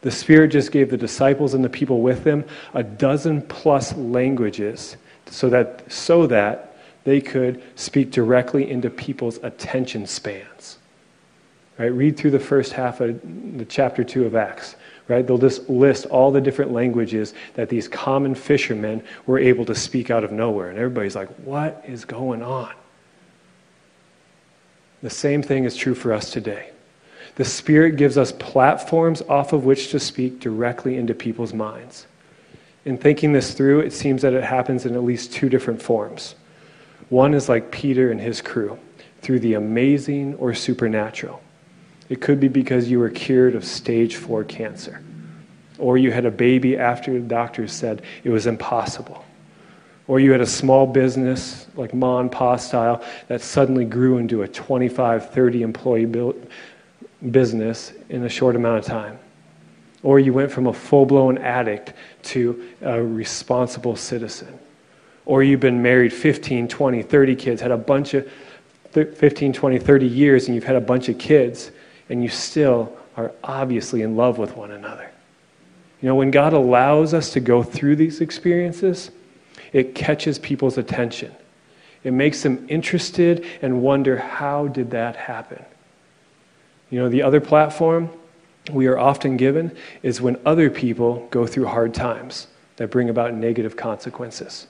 The 0.00 0.10
Spirit 0.10 0.48
just 0.48 0.72
gave 0.72 0.90
the 0.90 0.96
disciples 0.96 1.52
and 1.52 1.62
the 1.62 1.68
people 1.68 2.00
with 2.00 2.24
them 2.24 2.42
a 2.72 2.82
dozen 2.82 3.42
plus 3.42 3.94
languages 3.96 4.96
so 5.26 5.50
that, 5.50 5.92
so 5.92 6.26
that 6.28 6.78
they 7.04 7.20
could 7.20 7.62
speak 7.74 8.12
directly 8.12 8.70
into 8.70 8.88
people's 8.88 9.36
attention 9.42 10.06
spans. 10.06 10.78
Right? 11.80 11.94
Read 11.94 12.18
through 12.18 12.32
the 12.32 12.38
first 12.38 12.74
half 12.74 13.00
of 13.00 13.18
the 13.56 13.64
chapter 13.64 14.04
2 14.04 14.26
of 14.26 14.34
Acts. 14.34 14.76
Right? 15.08 15.26
They'll 15.26 15.38
just 15.38 15.70
list 15.70 16.04
all 16.04 16.30
the 16.30 16.40
different 16.40 16.72
languages 16.72 17.32
that 17.54 17.70
these 17.70 17.88
common 17.88 18.34
fishermen 18.34 19.02
were 19.24 19.38
able 19.38 19.64
to 19.64 19.74
speak 19.74 20.10
out 20.10 20.22
of 20.22 20.30
nowhere. 20.30 20.68
And 20.68 20.78
everybody's 20.78 21.16
like, 21.16 21.30
what 21.38 21.82
is 21.88 22.04
going 22.04 22.42
on? 22.42 22.74
The 25.02 25.08
same 25.08 25.42
thing 25.42 25.64
is 25.64 25.74
true 25.74 25.94
for 25.94 26.12
us 26.12 26.30
today. 26.30 26.68
The 27.36 27.46
Spirit 27.46 27.96
gives 27.96 28.18
us 28.18 28.30
platforms 28.32 29.22
off 29.22 29.54
of 29.54 29.64
which 29.64 29.88
to 29.92 29.98
speak 29.98 30.38
directly 30.38 30.98
into 30.98 31.14
people's 31.14 31.54
minds. 31.54 32.06
In 32.84 32.98
thinking 32.98 33.32
this 33.32 33.54
through, 33.54 33.80
it 33.80 33.94
seems 33.94 34.20
that 34.20 34.34
it 34.34 34.44
happens 34.44 34.84
in 34.84 34.94
at 34.94 35.02
least 35.02 35.32
two 35.32 35.48
different 35.48 35.80
forms. 35.80 36.34
One 37.08 37.32
is 37.32 37.48
like 37.48 37.70
Peter 37.70 38.10
and 38.10 38.20
his 38.20 38.42
crew, 38.42 38.78
through 39.22 39.40
the 39.40 39.54
amazing 39.54 40.34
or 40.34 40.52
supernatural. 40.52 41.42
It 42.10 42.20
could 42.20 42.40
be 42.40 42.48
because 42.48 42.90
you 42.90 42.98
were 42.98 43.08
cured 43.08 43.54
of 43.54 43.64
stage 43.64 44.16
four 44.16 44.44
cancer, 44.44 45.00
or 45.78 45.96
you 45.96 46.10
had 46.10 46.26
a 46.26 46.30
baby 46.30 46.76
after 46.76 47.12
the 47.14 47.20
doctors 47.20 47.72
said 47.72 48.02
it 48.24 48.30
was 48.30 48.46
impossible, 48.46 49.24
or 50.08 50.18
you 50.18 50.32
had 50.32 50.40
a 50.40 50.46
small 50.46 50.88
business 50.88 51.68
like 51.76 51.94
Ma 51.94 52.18
and 52.18 52.30
Pa 52.30 52.56
style 52.56 53.02
that 53.28 53.40
suddenly 53.40 53.84
grew 53.84 54.18
into 54.18 54.42
a 54.42 54.48
25, 54.48 55.30
30 55.30 55.62
employee 55.62 56.34
business 57.30 57.92
in 58.08 58.24
a 58.24 58.28
short 58.28 58.56
amount 58.56 58.80
of 58.80 58.84
time. 58.84 59.16
Or 60.02 60.18
you 60.18 60.32
went 60.32 60.50
from 60.50 60.66
a 60.66 60.72
full 60.72 61.06
blown 61.06 61.38
addict 61.38 61.92
to 62.24 62.66
a 62.82 63.00
responsible 63.00 63.94
citizen. 63.94 64.58
Or 65.26 65.44
you've 65.44 65.60
been 65.60 65.80
married 65.80 66.12
15, 66.12 66.66
20, 66.66 67.02
30 67.02 67.36
kids, 67.36 67.62
had 67.62 67.70
a 67.70 67.76
bunch 67.76 68.14
of 68.14 68.28
15, 68.90 69.52
20, 69.52 69.78
30 69.78 70.06
years, 70.06 70.46
and 70.46 70.56
you've 70.56 70.64
had 70.64 70.74
a 70.74 70.80
bunch 70.80 71.08
of 71.08 71.16
kids, 71.18 71.70
and 72.10 72.22
you 72.22 72.28
still 72.28 72.92
are 73.16 73.32
obviously 73.42 74.02
in 74.02 74.16
love 74.16 74.36
with 74.36 74.56
one 74.56 74.72
another. 74.72 75.10
You 76.02 76.08
know, 76.08 76.14
when 76.14 76.30
God 76.30 76.52
allows 76.52 77.14
us 77.14 77.32
to 77.32 77.40
go 77.40 77.62
through 77.62 77.96
these 77.96 78.20
experiences, 78.20 79.10
it 79.72 79.94
catches 79.94 80.38
people's 80.38 80.76
attention. 80.76 81.34
It 82.02 82.12
makes 82.12 82.42
them 82.42 82.66
interested 82.68 83.46
and 83.62 83.82
wonder 83.82 84.18
how 84.18 84.68
did 84.68 84.90
that 84.90 85.16
happen? 85.16 85.64
You 86.90 86.98
know, 87.00 87.08
the 87.08 87.22
other 87.22 87.40
platform 87.40 88.10
we 88.72 88.86
are 88.86 88.98
often 88.98 89.36
given 89.36 89.76
is 90.02 90.20
when 90.20 90.38
other 90.44 90.70
people 90.70 91.26
go 91.30 91.46
through 91.46 91.66
hard 91.66 91.94
times 91.94 92.46
that 92.76 92.90
bring 92.90 93.10
about 93.10 93.34
negative 93.34 93.76
consequences. 93.76 94.66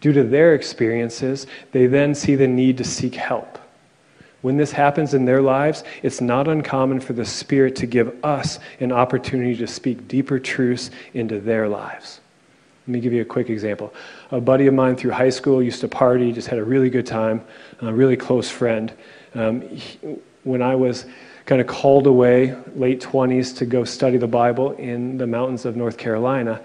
Due 0.00 0.12
to 0.12 0.24
their 0.24 0.54
experiences, 0.54 1.46
they 1.72 1.86
then 1.86 2.14
see 2.14 2.34
the 2.34 2.48
need 2.48 2.78
to 2.78 2.84
seek 2.84 3.14
help. 3.14 3.58
When 4.40 4.56
this 4.56 4.70
happens 4.70 5.14
in 5.14 5.24
their 5.24 5.42
lives, 5.42 5.82
it's 6.02 6.20
not 6.20 6.46
uncommon 6.46 7.00
for 7.00 7.12
the 7.12 7.24
Spirit 7.24 7.74
to 7.76 7.86
give 7.86 8.14
us 8.24 8.60
an 8.78 8.92
opportunity 8.92 9.56
to 9.56 9.66
speak 9.66 10.06
deeper 10.06 10.38
truths 10.38 10.90
into 11.12 11.40
their 11.40 11.68
lives. 11.68 12.20
Let 12.86 12.92
me 12.92 13.00
give 13.00 13.12
you 13.12 13.22
a 13.22 13.26
quick 13.26 13.50
example. 13.50 13.92
A 14.30 14.40
buddy 14.40 14.66
of 14.66 14.74
mine 14.74 14.96
through 14.96 15.10
high 15.10 15.30
school 15.30 15.62
used 15.62 15.80
to 15.80 15.88
party, 15.88 16.32
just 16.32 16.48
had 16.48 16.58
a 16.58 16.64
really 16.64 16.88
good 16.88 17.06
time, 17.06 17.44
a 17.80 17.92
really 17.92 18.16
close 18.16 18.48
friend. 18.48 18.92
Um, 19.34 19.60
he, 19.62 19.98
when 20.44 20.62
I 20.62 20.74
was 20.74 21.04
kind 21.44 21.60
of 21.60 21.66
called 21.66 22.06
away, 22.06 22.56
late 22.76 23.00
20s, 23.00 23.56
to 23.58 23.66
go 23.66 23.84
study 23.84 24.16
the 24.16 24.28
Bible 24.28 24.72
in 24.72 25.18
the 25.18 25.26
mountains 25.26 25.64
of 25.64 25.76
North 25.76 25.98
Carolina, 25.98 26.62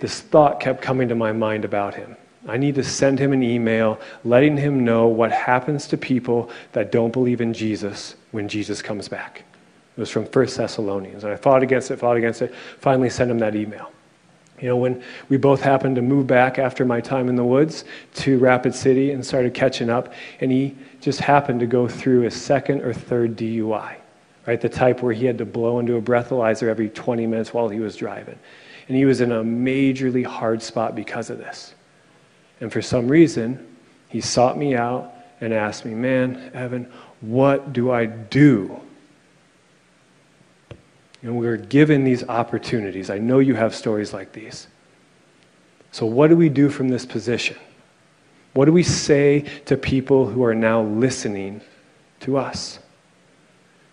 this 0.00 0.20
thought 0.20 0.60
kept 0.60 0.82
coming 0.82 1.08
to 1.08 1.14
my 1.14 1.32
mind 1.32 1.64
about 1.64 1.94
him. 1.94 2.16
I 2.48 2.56
need 2.56 2.74
to 2.76 2.84
send 2.84 3.18
him 3.18 3.32
an 3.32 3.42
email 3.42 4.00
letting 4.24 4.56
him 4.56 4.84
know 4.84 5.08
what 5.08 5.32
happens 5.32 5.86
to 5.88 5.96
people 5.96 6.50
that 6.72 6.92
don't 6.92 7.12
believe 7.12 7.40
in 7.40 7.52
Jesus 7.52 8.14
when 8.30 8.48
Jesus 8.48 8.82
comes 8.82 9.08
back. 9.08 9.44
It 9.96 10.00
was 10.00 10.10
from 10.10 10.26
1 10.26 10.46
Thessalonians. 10.46 11.24
And 11.24 11.32
I 11.32 11.36
fought 11.36 11.62
against 11.62 11.90
it, 11.90 11.96
fought 11.96 12.16
against 12.16 12.42
it, 12.42 12.54
finally 12.78 13.10
sent 13.10 13.30
him 13.30 13.38
that 13.38 13.56
email. 13.56 13.90
You 14.60 14.68
know, 14.68 14.76
when 14.76 15.02
we 15.28 15.36
both 15.36 15.60
happened 15.60 15.96
to 15.96 16.02
move 16.02 16.26
back 16.26 16.58
after 16.58 16.84
my 16.84 17.00
time 17.00 17.28
in 17.28 17.36
the 17.36 17.44
woods 17.44 17.84
to 18.14 18.38
Rapid 18.38 18.74
City 18.74 19.10
and 19.10 19.24
started 19.24 19.52
catching 19.52 19.90
up, 19.90 20.12
and 20.40 20.50
he 20.50 20.74
just 21.00 21.20
happened 21.20 21.60
to 21.60 21.66
go 21.66 21.86
through 21.88 22.24
a 22.24 22.30
second 22.30 22.82
or 22.82 22.94
third 22.94 23.36
DUI, 23.36 23.96
right? 24.46 24.60
The 24.60 24.68
type 24.68 25.02
where 25.02 25.12
he 25.12 25.26
had 25.26 25.38
to 25.38 25.44
blow 25.44 25.78
into 25.78 25.96
a 25.96 26.02
breathalyzer 26.02 26.68
every 26.68 26.88
20 26.88 27.26
minutes 27.26 27.52
while 27.52 27.68
he 27.68 27.80
was 27.80 27.96
driving. 27.96 28.38
And 28.88 28.96
he 28.96 29.04
was 29.04 29.20
in 29.20 29.32
a 29.32 29.42
majorly 29.42 30.24
hard 30.24 30.62
spot 30.62 30.94
because 30.94 31.28
of 31.28 31.38
this. 31.38 31.74
And 32.60 32.72
for 32.72 32.82
some 32.82 33.08
reason, 33.08 33.76
he 34.08 34.20
sought 34.20 34.56
me 34.56 34.74
out 34.74 35.12
and 35.40 35.52
asked 35.52 35.84
me, 35.84 35.94
Man, 35.94 36.50
Evan, 36.54 36.90
what 37.20 37.72
do 37.72 37.90
I 37.90 38.06
do? 38.06 38.80
And 41.22 41.36
we 41.36 41.46
are 41.46 41.56
given 41.56 42.04
these 42.04 42.24
opportunities. 42.24 43.10
I 43.10 43.18
know 43.18 43.40
you 43.40 43.54
have 43.54 43.74
stories 43.74 44.12
like 44.12 44.32
these. 44.32 44.68
So, 45.90 46.06
what 46.06 46.28
do 46.28 46.36
we 46.36 46.48
do 46.48 46.68
from 46.68 46.88
this 46.88 47.06
position? 47.06 47.56
What 48.54 48.66
do 48.66 48.72
we 48.72 48.82
say 48.82 49.44
to 49.66 49.76
people 49.76 50.26
who 50.26 50.44
are 50.44 50.54
now 50.54 50.82
listening 50.82 51.60
to 52.20 52.38
us? 52.38 52.78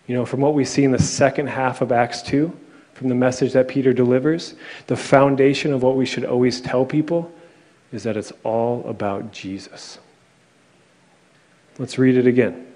You 0.08 0.16
know, 0.16 0.26
from 0.26 0.42
what 0.42 0.54
we 0.54 0.64
see 0.64 0.84
in 0.84 0.92
the 0.92 1.00
second 1.00 1.48
half 1.48 1.82
of 1.82 1.92
Acts 1.92 2.22
2, 2.22 2.52
from 2.94 3.10
the 3.10 3.16
message 3.16 3.54
that 3.54 3.68
Peter 3.68 3.94
delivers, 3.94 4.56
the 4.88 4.96
foundation 4.96 5.74
of 5.74 5.82
what 5.82 5.96
we 5.96 6.06
should 6.06 6.26
always 6.26 6.62
tell 6.62 6.86
people 6.86 7.32
is 7.94 8.04
that 8.04 8.18
it's 8.18 8.34
all 8.44 8.84
about 8.90 9.32
Jesus. 9.32 10.00
Let's 11.78 11.98
read 11.98 12.18
it 12.18 12.28
again. 12.28 12.68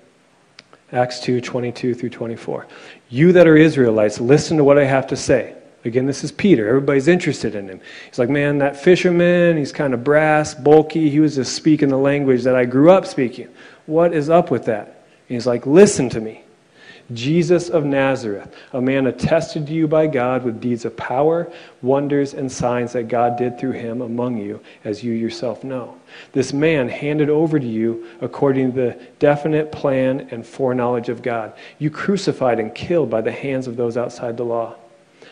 Acts 0.93 1.19
2 1.19 1.41
22 1.41 1.93
through 1.95 2.09
24. 2.09 2.67
You 3.09 3.33
that 3.33 3.47
are 3.47 3.57
Israelites, 3.57 4.21
listen 4.21 4.55
to 4.57 4.63
what 4.63 4.77
I 4.77 4.85
have 4.85 5.07
to 5.07 5.17
say. 5.17 5.55
Again, 5.83 6.05
this 6.05 6.23
is 6.23 6.31
Peter. 6.31 6.67
Everybody's 6.67 7.07
interested 7.07 7.55
in 7.55 7.67
him. 7.67 7.81
He's 8.05 8.19
like, 8.19 8.29
man, 8.29 8.57
that 8.59 8.75
fisherman, 8.75 9.57
he's 9.57 9.71
kind 9.71 9.93
of 9.93 10.03
brass, 10.03 10.53
bulky. 10.53 11.09
He 11.09 11.19
was 11.19 11.35
just 11.35 11.55
speaking 11.55 11.89
the 11.89 11.97
language 11.97 12.43
that 12.43 12.55
I 12.55 12.65
grew 12.65 12.91
up 12.91 13.05
speaking. 13.05 13.47
What 13.85 14.13
is 14.13 14.29
up 14.29 14.51
with 14.51 14.65
that? 14.65 14.87
And 14.87 15.35
he's 15.35 15.47
like, 15.47 15.65
listen 15.65 16.09
to 16.09 16.21
me. 16.21 16.43
Jesus 17.13 17.69
of 17.69 17.85
Nazareth, 17.85 18.53
a 18.73 18.81
man 18.81 19.07
attested 19.07 19.65
to 19.67 19.73
you 19.73 19.87
by 19.87 20.07
God 20.07 20.43
with 20.43 20.59
deeds 20.59 20.83
of 20.83 20.97
power, 20.97 21.49
wonders, 21.81 22.33
and 22.33 22.51
signs 22.51 22.93
that 22.93 23.07
God 23.07 23.37
did 23.37 23.57
through 23.57 23.71
him 23.71 24.01
among 24.01 24.37
you, 24.37 24.59
as 24.83 25.03
you 25.03 25.13
yourself 25.13 25.63
know. 25.63 25.97
This 26.33 26.51
man 26.51 26.89
handed 26.89 27.29
over 27.29 27.59
to 27.59 27.65
you 27.65 28.07
according 28.19 28.73
to 28.73 28.81
the 28.81 28.99
definite 29.19 29.71
plan 29.71 30.27
and 30.31 30.45
foreknowledge 30.45 31.07
of 31.07 31.21
God. 31.21 31.53
You 31.79 31.89
crucified 31.89 32.59
and 32.59 32.75
killed 32.75 33.09
by 33.09 33.21
the 33.21 33.31
hands 33.31 33.67
of 33.67 33.77
those 33.77 33.95
outside 33.95 34.35
the 34.35 34.43
law. 34.43 34.75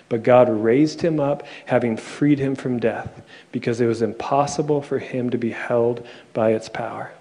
But 0.07 0.23
God 0.23 0.49
raised 0.49 1.01
him 1.01 1.19
up, 1.19 1.43
having 1.65 1.97
freed 1.97 2.39
him 2.39 2.55
from 2.55 2.79
death, 2.79 3.21
because 3.51 3.81
it 3.81 3.87
was 3.87 4.01
impossible 4.01 4.81
for 4.81 4.99
him 4.99 5.29
to 5.31 5.37
be 5.37 5.49
held 5.49 6.07
by 6.31 6.51
its 6.51 6.69
power 6.69 7.11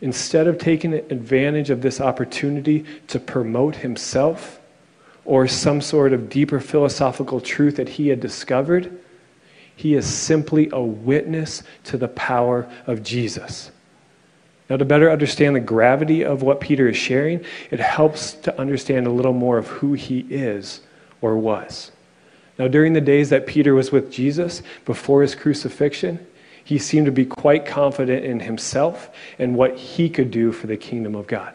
instead 0.00 0.46
of 0.46 0.58
taking 0.58 0.92
advantage 0.92 1.70
of 1.70 1.82
this 1.82 2.00
opportunity 2.00 2.84
to 3.08 3.18
promote 3.18 3.76
himself 3.76 4.60
or 5.24 5.48
some 5.48 5.80
sort 5.80 6.12
of 6.12 6.28
deeper 6.28 6.60
philosophical 6.60 7.40
truth 7.40 7.76
that 7.76 7.88
he 7.88 8.08
had 8.08 8.20
discovered, 8.20 9.00
he 9.74 9.94
is 9.94 10.06
simply 10.06 10.68
a 10.72 10.80
witness 10.80 11.62
to 11.84 11.96
the 11.96 12.08
power 12.08 12.70
of 12.86 13.02
Jesus. 13.02 13.70
Now, 14.68 14.76
to 14.76 14.84
better 14.84 15.10
understand 15.10 15.54
the 15.54 15.60
gravity 15.60 16.24
of 16.24 16.42
what 16.42 16.60
Peter 16.60 16.88
is 16.88 16.96
sharing, 16.96 17.44
it 17.70 17.78
helps 17.78 18.32
to 18.32 18.58
understand 18.58 19.06
a 19.06 19.10
little 19.10 19.32
more 19.32 19.58
of 19.58 19.68
who 19.68 19.92
he 19.92 20.20
is 20.28 20.80
or 21.20 21.36
was. 21.36 21.92
Now, 22.58 22.68
during 22.68 22.94
the 22.94 23.00
days 23.00 23.30
that 23.30 23.46
Peter 23.46 23.74
was 23.74 23.92
with 23.92 24.10
Jesus 24.10 24.62
before 24.84 25.22
his 25.22 25.34
crucifixion, 25.34 26.26
he 26.66 26.78
seemed 26.78 27.06
to 27.06 27.12
be 27.12 27.24
quite 27.24 27.64
confident 27.64 28.24
in 28.24 28.40
himself 28.40 29.10
and 29.38 29.54
what 29.54 29.76
he 29.76 30.10
could 30.10 30.32
do 30.32 30.50
for 30.50 30.66
the 30.66 30.76
kingdom 30.76 31.14
of 31.14 31.28
God. 31.28 31.54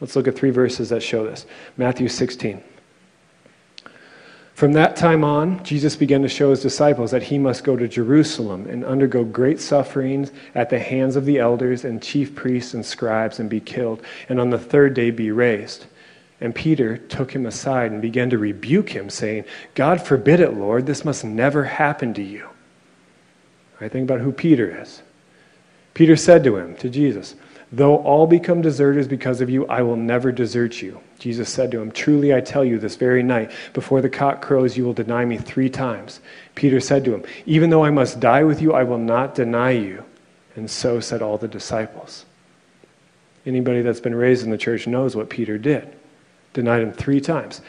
Let's 0.00 0.14
look 0.14 0.28
at 0.28 0.36
three 0.36 0.50
verses 0.50 0.90
that 0.90 1.02
show 1.02 1.24
this. 1.24 1.46
Matthew 1.76 2.06
16. 2.06 2.62
From 4.54 4.72
that 4.74 4.94
time 4.94 5.24
on, 5.24 5.64
Jesus 5.64 5.96
began 5.96 6.22
to 6.22 6.28
show 6.28 6.50
his 6.50 6.62
disciples 6.62 7.10
that 7.10 7.24
he 7.24 7.38
must 7.38 7.64
go 7.64 7.74
to 7.74 7.88
Jerusalem 7.88 8.68
and 8.68 8.84
undergo 8.84 9.24
great 9.24 9.60
sufferings 9.60 10.30
at 10.54 10.70
the 10.70 10.78
hands 10.78 11.16
of 11.16 11.24
the 11.24 11.40
elders 11.40 11.84
and 11.84 12.00
chief 12.00 12.36
priests 12.36 12.72
and 12.72 12.86
scribes 12.86 13.40
and 13.40 13.50
be 13.50 13.58
killed, 13.58 14.00
and 14.28 14.40
on 14.40 14.50
the 14.50 14.60
third 14.60 14.94
day 14.94 15.10
be 15.10 15.32
raised. 15.32 15.86
And 16.40 16.54
Peter 16.54 16.98
took 16.98 17.32
him 17.32 17.46
aside 17.46 17.90
and 17.90 18.00
began 18.00 18.30
to 18.30 18.38
rebuke 18.38 18.90
him, 18.90 19.10
saying, 19.10 19.44
God 19.74 20.00
forbid 20.00 20.38
it, 20.38 20.54
Lord, 20.54 20.86
this 20.86 21.04
must 21.04 21.24
never 21.24 21.64
happen 21.64 22.14
to 22.14 22.22
you. 22.22 22.49
Right? 23.80 23.90
Think 23.90 24.08
about 24.08 24.20
who 24.20 24.32
Peter 24.32 24.82
is. 24.82 25.02
Peter 25.94 26.16
said 26.16 26.44
to 26.44 26.56
him, 26.56 26.76
to 26.76 26.88
Jesus, 26.88 27.34
Though 27.72 27.98
all 27.98 28.26
become 28.26 28.62
deserters 28.62 29.06
because 29.06 29.40
of 29.40 29.48
you, 29.48 29.66
I 29.66 29.82
will 29.82 29.96
never 29.96 30.32
desert 30.32 30.82
you. 30.82 31.00
Jesus 31.20 31.48
said 31.48 31.70
to 31.70 31.80
him, 31.80 31.92
Truly 31.92 32.34
I 32.34 32.40
tell 32.40 32.64
you, 32.64 32.78
this 32.78 32.96
very 32.96 33.22
night, 33.22 33.52
before 33.74 34.00
the 34.00 34.10
cock 34.10 34.42
crows, 34.42 34.76
you 34.76 34.84
will 34.84 34.92
deny 34.92 35.24
me 35.24 35.38
three 35.38 35.70
times. 35.70 36.20
Peter 36.56 36.80
said 36.80 37.04
to 37.04 37.14
him, 37.14 37.24
Even 37.46 37.70
though 37.70 37.84
I 37.84 37.90
must 37.90 38.18
die 38.18 38.42
with 38.42 38.60
you, 38.60 38.72
I 38.72 38.82
will 38.82 38.98
not 38.98 39.36
deny 39.36 39.70
you. 39.70 40.04
And 40.56 40.68
so 40.68 40.98
said 40.98 41.22
all 41.22 41.38
the 41.38 41.46
disciples. 41.46 42.24
Anybody 43.46 43.82
that's 43.82 44.00
been 44.00 44.16
raised 44.16 44.42
in 44.42 44.50
the 44.50 44.58
church 44.58 44.88
knows 44.88 45.14
what 45.14 45.30
Peter 45.30 45.56
did. 45.56 45.94
Denied 46.52 46.82
him 46.82 46.92
three 46.92 47.20
times. 47.20 47.60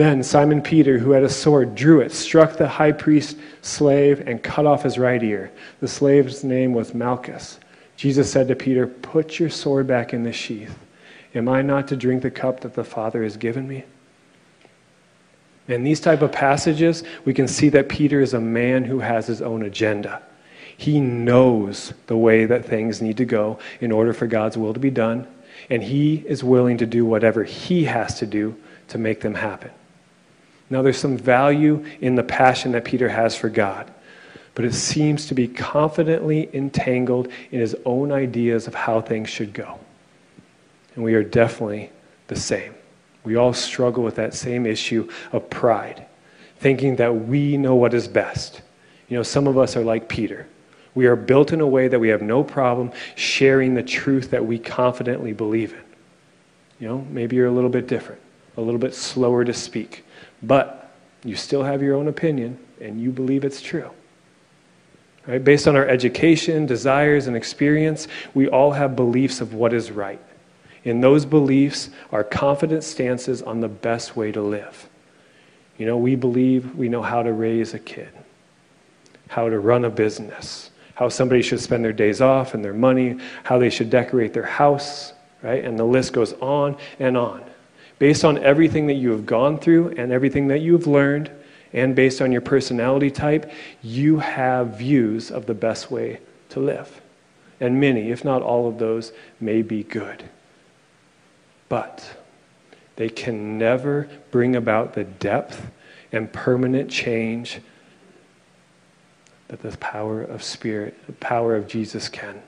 Then 0.00 0.22
Simon 0.22 0.62
Peter, 0.62 0.96
who 0.96 1.10
had 1.10 1.24
a 1.24 1.28
sword, 1.28 1.74
drew 1.74 2.00
it, 2.00 2.10
struck 2.10 2.56
the 2.56 2.66
high 2.66 2.92
priest's 2.92 3.38
slave, 3.60 4.26
and 4.26 4.42
cut 4.42 4.64
off 4.64 4.84
his 4.84 4.98
right 4.98 5.22
ear. 5.22 5.52
The 5.80 5.88
slave's 5.88 6.42
name 6.42 6.72
was 6.72 6.94
Malchus. 6.94 7.60
Jesus 7.98 8.32
said 8.32 8.48
to 8.48 8.56
Peter, 8.56 8.86
Put 8.86 9.38
your 9.38 9.50
sword 9.50 9.86
back 9.86 10.14
in 10.14 10.22
the 10.22 10.32
sheath. 10.32 10.74
Am 11.34 11.50
I 11.50 11.60
not 11.60 11.86
to 11.88 11.96
drink 11.96 12.22
the 12.22 12.30
cup 12.30 12.60
that 12.60 12.72
the 12.72 12.82
Father 12.82 13.22
has 13.22 13.36
given 13.36 13.68
me? 13.68 13.84
In 15.68 15.84
these 15.84 16.00
type 16.00 16.22
of 16.22 16.32
passages, 16.32 17.02
we 17.26 17.34
can 17.34 17.46
see 17.46 17.68
that 17.68 17.90
Peter 17.90 18.22
is 18.22 18.32
a 18.32 18.40
man 18.40 18.84
who 18.84 19.00
has 19.00 19.26
his 19.26 19.42
own 19.42 19.64
agenda. 19.64 20.22
He 20.78 20.98
knows 20.98 21.92
the 22.06 22.16
way 22.16 22.46
that 22.46 22.64
things 22.64 23.02
need 23.02 23.18
to 23.18 23.26
go 23.26 23.58
in 23.82 23.92
order 23.92 24.14
for 24.14 24.26
God's 24.26 24.56
will 24.56 24.72
to 24.72 24.80
be 24.80 24.90
done, 24.90 25.26
and 25.68 25.82
he 25.82 26.24
is 26.26 26.42
willing 26.42 26.78
to 26.78 26.86
do 26.86 27.04
whatever 27.04 27.44
he 27.44 27.84
has 27.84 28.18
to 28.20 28.26
do 28.26 28.56
to 28.88 28.96
make 28.96 29.20
them 29.20 29.34
happen. 29.34 29.72
Now, 30.70 30.82
there's 30.82 30.98
some 30.98 31.18
value 31.18 31.84
in 32.00 32.14
the 32.14 32.22
passion 32.22 32.72
that 32.72 32.84
Peter 32.84 33.08
has 33.08 33.36
for 33.36 33.48
God, 33.48 33.90
but 34.54 34.64
it 34.64 34.72
seems 34.72 35.26
to 35.26 35.34
be 35.34 35.48
confidently 35.48 36.48
entangled 36.54 37.28
in 37.50 37.60
his 37.60 37.76
own 37.84 38.12
ideas 38.12 38.68
of 38.68 38.74
how 38.74 39.00
things 39.00 39.28
should 39.28 39.52
go. 39.52 39.78
And 40.94 41.04
we 41.04 41.14
are 41.14 41.24
definitely 41.24 41.90
the 42.28 42.36
same. 42.36 42.74
We 43.24 43.36
all 43.36 43.52
struggle 43.52 44.04
with 44.04 44.14
that 44.16 44.32
same 44.32 44.64
issue 44.64 45.10
of 45.32 45.50
pride, 45.50 46.06
thinking 46.58 46.96
that 46.96 47.14
we 47.14 47.56
know 47.56 47.74
what 47.74 47.92
is 47.92 48.06
best. 48.08 48.62
You 49.08 49.16
know, 49.16 49.22
some 49.22 49.46
of 49.46 49.58
us 49.58 49.76
are 49.76 49.84
like 49.84 50.08
Peter. 50.08 50.46
We 50.94 51.06
are 51.06 51.16
built 51.16 51.52
in 51.52 51.60
a 51.60 51.66
way 51.66 51.88
that 51.88 51.98
we 51.98 52.08
have 52.08 52.22
no 52.22 52.42
problem 52.42 52.92
sharing 53.16 53.74
the 53.74 53.82
truth 53.82 54.30
that 54.30 54.44
we 54.44 54.58
confidently 54.58 55.32
believe 55.32 55.72
in. 55.72 55.82
You 56.78 56.88
know, 56.88 57.06
maybe 57.10 57.36
you're 57.36 57.46
a 57.46 57.52
little 57.52 57.70
bit 57.70 57.86
different, 57.86 58.20
a 58.56 58.60
little 58.60 58.80
bit 58.80 58.94
slower 58.94 59.44
to 59.44 59.52
speak, 59.52 60.04
but 60.42 60.92
you 61.24 61.36
still 61.36 61.62
have 61.62 61.82
your 61.82 61.96
own 61.96 62.08
opinion 62.08 62.58
and 62.80 63.00
you 63.00 63.10
believe 63.10 63.44
it's 63.44 63.60
true. 63.60 63.90
Right? 65.26 65.42
Based 65.42 65.68
on 65.68 65.76
our 65.76 65.86
education, 65.86 66.66
desires, 66.66 67.26
and 67.26 67.36
experience, 67.36 68.08
we 68.34 68.48
all 68.48 68.72
have 68.72 68.96
beliefs 68.96 69.40
of 69.40 69.52
what 69.52 69.72
is 69.72 69.90
right. 69.90 70.20
And 70.84 71.04
those 71.04 71.26
beliefs 71.26 71.90
are 72.10 72.24
confident 72.24 72.84
stances 72.84 73.42
on 73.42 73.60
the 73.60 73.68
best 73.68 74.16
way 74.16 74.32
to 74.32 74.40
live. 74.40 74.88
You 75.76 75.86
know, 75.86 75.98
we 75.98 76.14
believe 76.14 76.74
we 76.74 76.88
know 76.88 77.02
how 77.02 77.22
to 77.22 77.32
raise 77.32 77.74
a 77.74 77.78
kid, 77.78 78.08
how 79.28 79.48
to 79.48 79.58
run 79.58 79.84
a 79.84 79.90
business, 79.90 80.70
how 80.94 81.10
somebody 81.10 81.42
should 81.42 81.60
spend 81.60 81.84
their 81.84 81.92
days 81.92 82.20
off 82.20 82.54
and 82.54 82.64
their 82.64 82.74
money, 82.74 83.18
how 83.44 83.58
they 83.58 83.70
should 83.70 83.90
decorate 83.90 84.32
their 84.32 84.44
house, 84.44 85.12
right? 85.42 85.64
And 85.64 85.78
the 85.78 85.84
list 85.84 86.14
goes 86.14 86.32
on 86.34 86.76
and 86.98 87.16
on 87.16 87.44
based 88.00 88.24
on 88.24 88.38
everything 88.38 88.88
that 88.88 88.94
you 88.94 89.10
have 89.10 89.26
gone 89.26 89.58
through 89.58 89.90
and 89.90 90.10
everything 90.10 90.48
that 90.48 90.58
you 90.58 90.72
have 90.72 90.88
learned, 90.88 91.30
and 91.72 91.94
based 91.94 92.20
on 92.20 92.32
your 92.32 92.40
personality 92.40 93.10
type, 93.10 93.52
you 93.82 94.18
have 94.18 94.78
views 94.78 95.30
of 95.30 95.46
the 95.46 95.54
best 95.54 95.90
way 95.90 96.18
to 96.48 96.58
live. 96.58 97.00
And 97.60 97.78
many, 97.78 98.10
if 98.10 98.24
not 98.24 98.42
all 98.42 98.66
of 98.66 98.78
those, 98.78 99.12
may 99.38 99.62
be 99.62 99.84
good. 99.84 100.24
But 101.68 102.16
they 102.96 103.10
can 103.10 103.58
never 103.58 104.08
bring 104.30 104.56
about 104.56 104.94
the 104.94 105.04
depth 105.04 105.70
and 106.10 106.32
permanent 106.32 106.90
change 106.90 107.60
that 109.48 109.62
the 109.62 109.76
power 109.76 110.22
of 110.22 110.42
Spirit, 110.42 110.96
the 111.06 111.12
power 111.12 111.54
of 111.54 111.68
Jesus 111.68 112.08
can. 112.08 112.42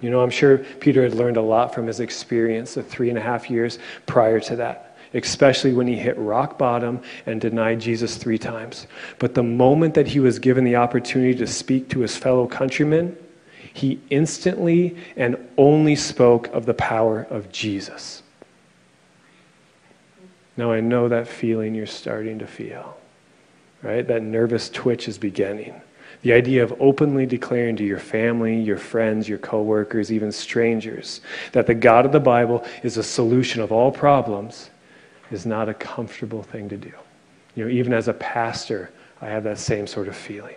You 0.00 0.10
know, 0.10 0.20
I'm 0.20 0.30
sure 0.30 0.58
Peter 0.58 1.02
had 1.02 1.14
learned 1.14 1.36
a 1.36 1.42
lot 1.42 1.74
from 1.74 1.86
his 1.86 2.00
experience 2.00 2.74
the 2.74 2.82
three 2.82 3.08
and 3.08 3.18
a 3.18 3.22
half 3.22 3.50
years 3.50 3.78
prior 4.06 4.40
to 4.40 4.56
that. 4.56 4.96
especially 5.14 5.72
when 5.72 5.86
he 5.86 5.96
hit 5.96 6.16
rock 6.18 6.58
bottom 6.58 7.00
and 7.26 7.40
denied 7.40 7.80
Jesus 7.80 8.16
three 8.16 8.38
times. 8.38 8.86
But 9.18 9.34
the 9.34 9.42
moment 9.42 9.94
that 9.94 10.06
he 10.08 10.20
was 10.20 10.38
given 10.38 10.64
the 10.64 10.76
opportunity 10.76 11.34
to 11.38 11.46
speak 11.46 11.88
to 11.90 12.00
his 12.00 12.16
fellow 12.16 12.46
countrymen, 12.46 13.16
he 13.72 14.00
instantly 14.10 14.96
and 15.16 15.36
only 15.56 15.96
spoke 15.96 16.48
of 16.48 16.66
the 16.66 16.74
power 16.74 17.26
of 17.30 17.50
Jesus. 17.52 18.22
Now, 20.56 20.72
I 20.72 20.80
know 20.80 21.08
that 21.08 21.28
feeling 21.28 21.74
you're 21.74 21.86
starting 21.86 22.38
to 22.38 22.46
feel, 22.46 22.96
right? 23.82 24.06
That 24.06 24.22
nervous 24.22 24.70
twitch 24.70 25.06
is 25.06 25.18
beginning. 25.18 25.80
The 26.22 26.32
idea 26.32 26.62
of 26.62 26.74
openly 26.80 27.26
declaring 27.26 27.76
to 27.76 27.84
your 27.84 27.98
family, 27.98 28.60
your 28.60 28.78
friends, 28.78 29.28
your 29.28 29.38
coworkers, 29.38 30.12
even 30.12 30.32
strangers, 30.32 31.20
that 31.52 31.66
the 31.66 31.74
God 31.74 32.06
of 32.06 32.12
the 32.12 32.20
Bible 32.20 32.64
is 32.82 32.96
a 32.96 33.02
solution 33.02 33.60
of 33.60 33.72
all 33.72 33.92
problems 33.92 34.70
is 35.30 35.46
not 35.46 35.68
a 35.68 35.74
comfortable 35.74 36.42
thing 36.42 36.68
to 36.68 36.76
do. 36.76 36.92
You 37.54 37.64
know, 37.64 37.70
even 37.70 37.92
as 37.92 38.08
a 38.08 38.12
pastor, 38.14 38.90
I 39.20 39.26
have 39.26 39.44
that 39.44 39.58
same 39.58 39.86
sort 39.86 40.08
of 40.08 40.16
feeling. 40.16 40.56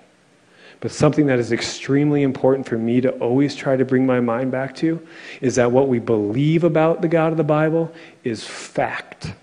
But 0.82 0.92
something 0.92 1.26
that 1.28 1.40
is 1.40 1.52
extremely 1.52 2.24
important 2.24 2.68
for 2.68 2.78
me 2.78 3.02
to 3.02 3.12
always 3.14 3.56
try 3.56 3.76
to 3.76 3.84
bring 3.84 4.06
my 4.06 4.20
mind 4.20 4.52
back 4.52 4.76
to 4.78 5.06
is 5.42 5.56
that 5.56 5.72
what 5.72 5.90
we 5.90 6.00
believe 6.00 6.64
about 6.64 7.02
the 7.02 7.08
God 7.08 7.32
of 7.32 7.38
the 7.38 7.44
Bible 7.44 7.94
is 8.24 8.46
fact. 8.46 9.34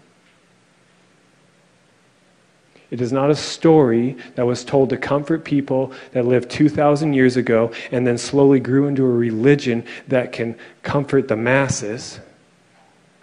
It 2.91 3.01
is 3.01 3.13
not 3.13 3.31
a 3.31 3.35
story 3.35 4.17
that 4.37 4.47
was 4.47 4.65
told 4.65 4.91
to 4.91 4.97
comfort 4.97 5.45
people 5.45 5.93
that 6.13 6.25
lived 6.25 6.51
2,000 6.51 7.15
years 7.15 7.37
ago 7.37 7.73
and 7.91 8.07
then 8.07 8.17
slowly 8.17 8.61
grew 8.61 8.87
into 8.87 9.05
a 9.05 9.11
religion 9.11 9.85
that 10.09 10.33
can 10.33 10.57
comfort 10.83 11.27
the 11.27 11.37
masses. 11.37 12.21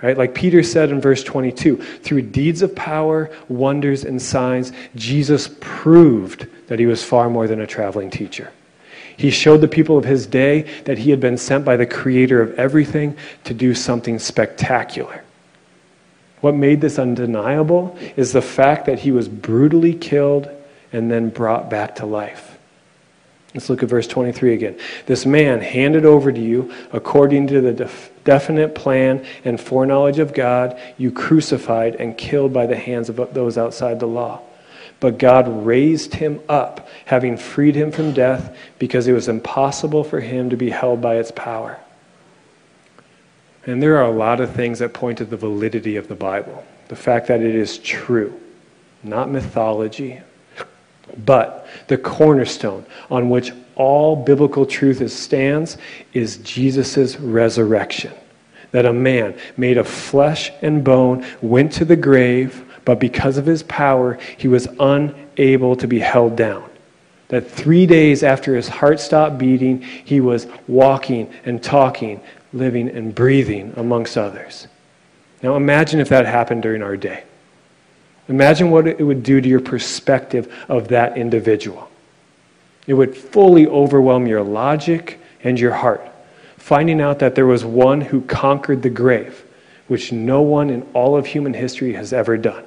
Right? 0.02 0.18
Like 0.18 0.36
Peter 0.36 0.64
said 0.64 0.90
in 0.90 1.00
verse 1.00 1.24
22 1.24 1.78
through 1.78 2.24
deeds 2.24 2.62
of 2.62 2.76
power, 2.76 3.32
wonders, 3.48 4.04
and 4.04 4.22
signs, 4.22 4.74
Jesus 4.96 5.50
proved 5.62 6.46
that 6.68 6.78
he 6.78 6.86
was 6.86 7.06
far 7.06 7.30
more 7.30 7.48
than 7.48 7.62
a 7.62 7.68
traveling 7.68 8.10
teacher. 8.10 8.52
He 9.16 9.30
showed 9.30 9.62
the 9.62 9.68
people 9.70 9.98
of 9.98 10.04
his 10.04 10.28
day 10.28 10.64
that 10.84 10.98
he 10.98 11.12
had 11.12 11.22
been 11.22 11.38
sent 11.38 11.64
by 11.64 11.78
the 11.78 11.86
creator 11.86 12.42
of 12.42 12.54
everything 12.56 13.16
to 13.46 13.54
do 13.54 13.74
something 13.74 14.20
spectacular. 14.20 15.24
What 16.44 16.56
made 16.56 16.82
this 16.82 17.00
undeniable 17.00 17.98
is 18.18 18.34
the 18.34 18.42
fact 18.42 18.88
that 18.88 19.00
he 19.00 19.14
was 19.14 19.30
brutally 19.30 19.94
killed 19.94 20.50
and 20.92 21.10
then 21.10 21.30
brought 21.30 21.70
back 21.70 21.96
to 21.96 22.06
life. 22.06 22.58
Let's 23.54 23.70
look 23.70 23.82
at 23.82 23.88
verse 23.88 24.08
23 24.08 24.54
again. 24.54 24.78
This 25.06 25.26
man 25.26 25.62
handed 25.62 26.04
over 26.04 26.34
to 26.34 26.40
you, 26.42 26.74
according 26.92 27.48
to 27.48 27.62
the 27.62 27.72
def- 27.72 28.12
definite 28.26 28.76
plan 28.76 29.26
and 29.46 29.58
foreknowledge 29.58 30.20
of 30.20 30.34
God, 30.34 30.78
you 30.98 31.14
crucified 31.14 31.96
and 31.96 32.18
killed 32.18 32.52
by 32.52 32.66
the 32.66 32.76
hands 32.76 33.08
of 33.08 33.34
those 33.34 33.58
outside 33.58 34.02
the 34.02 34.06
law. 34.06 34.42
But 35.00 35.20
God 35.20 35.66
raised 35.66 36.16
him 36.16 36.42
up, 36.50 36.90
having 37.06 37.38
freed 37.38 37.76
him 37.76 37.90
from 37.90 38.12
death, 38.12 38.54
because 38.80 39.08
it 39.08 39.14
was 39.14 39.30
impossible 39.30 40.04
for 40.04 40.20
him 40.20 40.50
to 40.50 40.58
be 40.58 40.72
held 40.72 41.00
by 41.00 41.16
its 41.16 41.32
power. 41.32 41.80
And 43.66 43.82
there 43.82 43.98
are 43.98 44.06
a 44.06 44.12
lot 44.12 44.42
of 44.42 44.54
things 44.54 44.80
that 44.80 44.94
point 44.94 45.20
to 45.20 45.26
the 45.26 45.38
validity 45.38 45.96
of 45.96 46.08
the 46.08 46.16
Bible. 46.16 46.66
The 46.90 46.96
fact 46.96 47.28
that 47.28 47.42
it 47.42 47.56
is 47.56 47.78
true, 47.78 48.40
not 49.04 49.30
mythology, 49.32 50.22
but 51.26 51.68
the 51.88 51.98
cornerstone 51.98 52.86
on 53.10 53.30
which 53.30 53.52
all 53.76 54.16
biblical 54.16 54.66
truth 54.66 55.10
stands 55.12 55.78
is 56.14 56.38
Jesus' 56.38 57.18
resurrection. 57.20 58.14
That 58.72 58.86
a 58.86 58.94
man 58.94 59.38
made 59.56 59.78
of 59.78 59.88
flesh 59.88 60.52
and 60.62 60.84
bone 60.84 61.26
went 61.42 61.72
to 61.74 61.86
the 61.86 61.96
grave, 61.96 62.66
but 62.86 63.00
because 63.00 63.38
of 63.38 63.46
his 63.46 63.64
power, 63.64 64.18
he 64.38 64.48
was 64.48 64.68
unable 64.80 65.76
to 65.78 65.88
be 65.88 66.00
held 66.00 66.36
down. 66.36 66.70
That 67.30 67.50
three 67.50 67.86
days 67.86 68.24
after 68.24 68.56
his 68.56 68.68
heart 68.68 69.00
stopped 69.00 69.38
beating, 69.38 69.82
he 69.82 70.20
was 70.20 70.48
walking 70.68 71.32
and 71.46 71.64
talking, 71.64 72.22
living, 72.54 72.90
and 72.90 73.14
breathing 73.14 73.74
amongst 73.76 74.18
others. 74.18 74.68
Now 75.42 75.56
imagine 75.56 76.00
if 76.00 76.10
that 76.10 76.26
happened 76.26 76.64
during 76.64 76.82
our 76.82 76.96
day. 76.96 77.24
Imagine 78.30 78.72
what 78.72 78.88
it 78.88 79.04
would 79.04 79.24
do 79.24 79.42
to 79.42 79.50
your 79.50 79.60
perspective 79.60 80.54
of 80.70 80.88
that 80.90 81.18
individual. 81.18 81.90
It 82.88 82.94
would 82.94 83.16
fully 83.16 83.68
overwhelm 83.68 84.28
your 84.28 84.44
logic 84.44 85.20
and 85.44 85.60
your 85.60 85.74
heart, 85.74 86.02
finding 86.58 87.02
out 87.02 87.20
that 87.20 87.36
there 87.36 87.46
was 87.46 87.66
one 87.66 88.00
who 88.00 88.22
conquered 88.22 88.82
the 88.82 88.90
grave, 88.90 89.44
which 89.88 90.12
no 90.12 90.42
one 90.42 90.70
in 90.70 90.84
all 90.94 91.18
of 91.18 91.26
human 91.26 91.54
history 91.54 91.94
has 91.94 92.14
ever 92.14 92.38
done. 92.38 92.64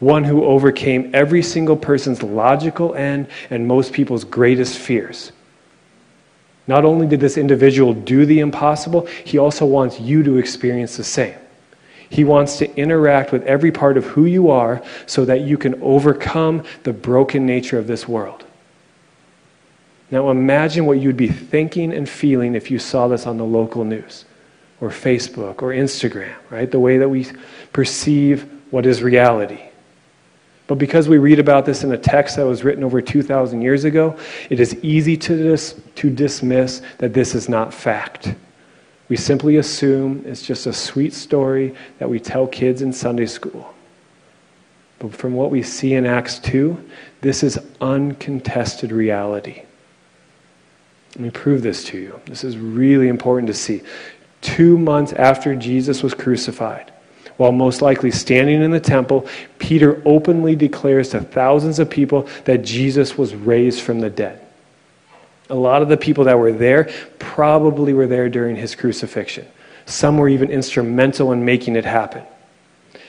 One 0.00 0.24
who 0.24 0.44
overcame 0.44 1.10
every 1.14 1.42
single 1.42 1.76
person's 1.76 2.22
logical 2.22 2.94
end 2.94 3.28
and 3.50 3.66
most 3.66 3.92
people's 3.92 4.24
greatest 4.24 4.78
fears. 4.78 5.32
Not 6.66 6.84
only 6.84 7.06
did 7.06 7.20
this 7.20 7.38
individual 7.38 7.94
do 7.94 8.26
the 8.26 8.40
impossible, 8.40 9.06
he 9.24 9.38
also 9.38 9.64
wants 9.64 10.00
you 10.00 10.22
to 10.22 10.38
experience 10.38 10.96
the 10.96 11.04
same. 11.04 11.36
He 12.08 12.24
wants 12.24 12.58
to 12.58 12.76
interact 12.76 13.32
with 13.32 13.44
every 13.44 13.72
part 13.72 13.96
of 13.96 14.04
who 14.04 14.26
you 14.26 14.50
are 14.50 14.82
so 15.06 15.24
that 15.24 15.40
you 15.40 15.58
can 15.58 15.80
overcome 15.82 16.64
the 16.84 16.92
broken 16.92 17.46
nature 17.46 17.78
of 17.78 17.86
this 17.86 18.06
world. 18.06 18.44
Now 20.10 20.30
imagine 20.30 20.86
what 20.86 21.00
you'd 21.00 21.16
be 21.16 21.28
thinking 21.28 21.92
and 21.92 22.08
feeling 22.08 22.54
if 22.54 22.70
you 22.70 22.78
saw 22.78 23.08
this 23.08 23.26
on 23.26 23.38
the 23.38 23.44
local 23.44 23.84
news 23.84 24.24
or 24.80 24.90
Facebook 24.90 25.62
or 25.62 25.70
Instagram, 25.70 26.34
right? 26.50 26.70
The 26.70 26.78
way 26.78 26.98
that 26.98 27.08
we 27.08 27.26
perceive 27.72 28.48
what 28.70 28.86
is 28.86 29.02
reality. 29.02 29.60
But 30.66 30.78
because 30.78 31.08
we 31.08 31.18
read 31.18 31.38
about 31.38 31.64
this 31.64 31.84
in 31.84 31.92
a 31.92 31.98
text 31.98 32.36
that 32.36 32.46
was 32.46 32.64
written 32.64 32.82
over 32.82 33.00
2,000 33.00 33.62
years 33.62 33.84
ago, 33.84 34.18
it 34.50 34.58
is 34.58 34.74
easy 34.82 35.16
to, 35.16 35.36
dis- 35.36 35.80
to 35.96 36.10
dismiss 36.10 36.82
that 36.98 37.14
this 37.14 37.34
is 37.34 37.48
not 37.48 37.72
fact. 37.72 38.34
We 39.08 39.16
simply 39.16 39.56
assume 39.56 40.24
it's 40.26 40.42
just 40.42 40.66
a 40.66 40.72
sweet 40.72 41.14
story 41.14 41.74
that 41.98 42.10
we 42.10 42.18
tell 42.18 42.46
kids 42.46 42.82
in 42.82 42.92
Sunday 42.92 43.26
school. 43.26 43.72
But 44.98 45.14
from 45.14 45.34
what 45.34 45.50
we 45.50 45.62
see 45.62 45.94
in 45.94 46.06
Acts 46.06 46.38
2, 46.40 46.76
this 47.20 47.42
is 47.42 47.58
uncontested 47.80 48.90
reality. 48.90 49.62
Let 51.14 51.20
me 51.20 51.30
prove 51.30 51.62
this 51.62 51.84
to 51.84 51.98
you. 51.98 52.20
This 52.26 52.44
is 52.44 52.58
really 52.58 53.08
important 53.08 53.46
to 53.46 53.54
see. 53.54 53.82
Two 54.40 54.76
months 54.78 55.12
after 55.12 55.54
Jesus 55.54 56.02
was 56.02 56.14
crucified, 56.14 56.92
while 57.36 57.52
most 57.52 57.82
likely 57.82 58.10
standing 58.10 58.62
in 58.62 58.70
the 58.70 58.80
temple, 58.80 59.28
Peter 59.58 60.02
openly 60.04 60.56
declares 60.56 61.10
to 61.10 61.20
thousands 61.20 61.78
of 61.78 61.90
people 61.90 62.28
that 62.44 62.64
Jesus 62.64 63.18
was 63.18 63.34
raised 63.34 63.80
from 63.80 64.00
the 64.00 64.10
dead. 64.10 64.40
A 65.50 65.54
lot 65.54 65.82
of 65.82 65.88
the 65.88 65.96
people 65.96 66.24
that 66.24 66.38
were 66.38 66.52
there 66.52 66.90
probably 67.18 67.92
were 67.92 68.06
there 68.06 68.28
during 68.28 68.56
his 68.56 68.74
crucifixion. 68.74 69.46
Some 69.84 70.18
were 70.18 70.28
even 70.28 70.50
instrumental 70.50 71.32
in 71.32 71.44
making 71.44 71.76
it 71.76 71.84
happen. 71.84 72.24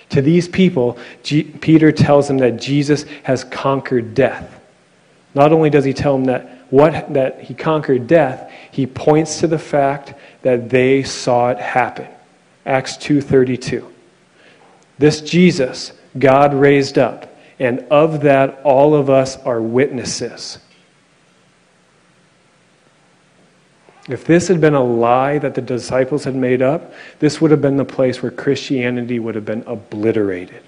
To 0.10 0.22
these 0.22 0.48
people, 0.48 0.98
G- 1.24 1.44
Peter 1.44 1.92
tells 1.92 2.28
them 2.28 2.38
that 2.38 2.58
Jesus 2.58 3.04
has 3.24 3.44
conquered 3.44 4.14
death. 4.14 4.60
Not 5.34 5.52
only 5.52 5.70
does 5.70 5.84
he 5.84 5.94
tell 5.94 6.14
them 6.16 6.26
that 6.26 6.58
what 6.70 7.14
that 7.14 7.42
he 7.42 7.54
conquered 7.54 8.08
death, 8.08 8.52
he 8.72 8.86
points 8.86 9.40
to 9.40 9.48
the 9.48 9.60
fact 9.60 10.14
that 10.44 10.70
they 10.70 11.04
saw 11.04 11.50
it 11.50 11.58
happen. 11.58 12.08
Acts 12.66 12.98
2:32. 12.98 13.86
This 14.98 15.22
Jesus, 15.22 15.92
God 16.18 16.54
raised 16.54 16.98
up, 16.98 17.36
and 17.60 17.80
of 17.92 18.22
that 18.22 18.62
all 18.64 18.96
of 18.96 19.10
us 19.10 19.38
are 19.38 19.62
witnesses. 19.62 20.60
If 24.08 24.24
this 24.24 24.48
had 24.48 24.62
been 24.62 24.74
a 24.74 24.84
lie 24.84 25.38
that 25.40 25.54
the 25.54 25.62
disciples 25.62 26.24
had 26.24 26.36
made 26.36 26.62
up, 26.62 26.94
this 27.20 27.42
would 27.42 27.52
have 27.52 27.62
been 27.62 27.76
the 27.76 27.86
place 27.86 28.22
where 28.22 28.32
Christianity 28.32 29.20
would 29.20 29.36
have 29.36 29.46
been 29.46 29.64
obliterated. 29.68 30.64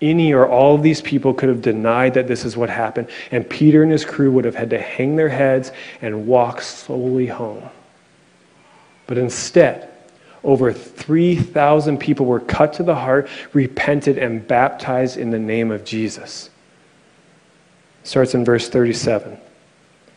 Any 0.00 0.32
or 0.32 0.46
all 0.46 0.74
of 0.74 0.82
these 0.82 1.00
people 1.00 1.34
could 1.34 1.48
have 1.48 1.62
denied 1.62 2.14
that 2.14 2.28
this 2.28 2.44
is 2.44 2.56
what 2.56 2.70
happened, 2.70 3.08
and 3.30 3.48
Peter 3.48 3.82
and 3.82 3.90
his 3.90 4.04
crew 4.04 4.30
would 4.32 4.44
have 4.44 4.54
had 4.54 4.70
to 4.70 4.80
hang 4.80 5.16
their 5.16 5.28
heads 5.28 5.72
and 6.00 6.26
walk 6.26 6.62
slowly 6.62 7.26
home. 7.26 7.68
But 9.06 9.18
instead, 9.18 9.90
over 10.44 10.72
3,000 10.72 11.98
people 11.98 12.26
were 12.26 12.40
cut 12.40 12.74
to 12.74 12.82
the 12.82 12.94
heart, 12.94 13.28
repented, 13.52 14.18
and 14.18 14.46
baptized 14.46 15.16
in 15.16 15.30
the 15.30 15.38
name 15.38 15.70
of 15.70 15.84
Jesus. 15.84 16.50
Starts 18.04 18.34
in 18.34 18.44
verse 18.44 18.68
37. 18.68 19.38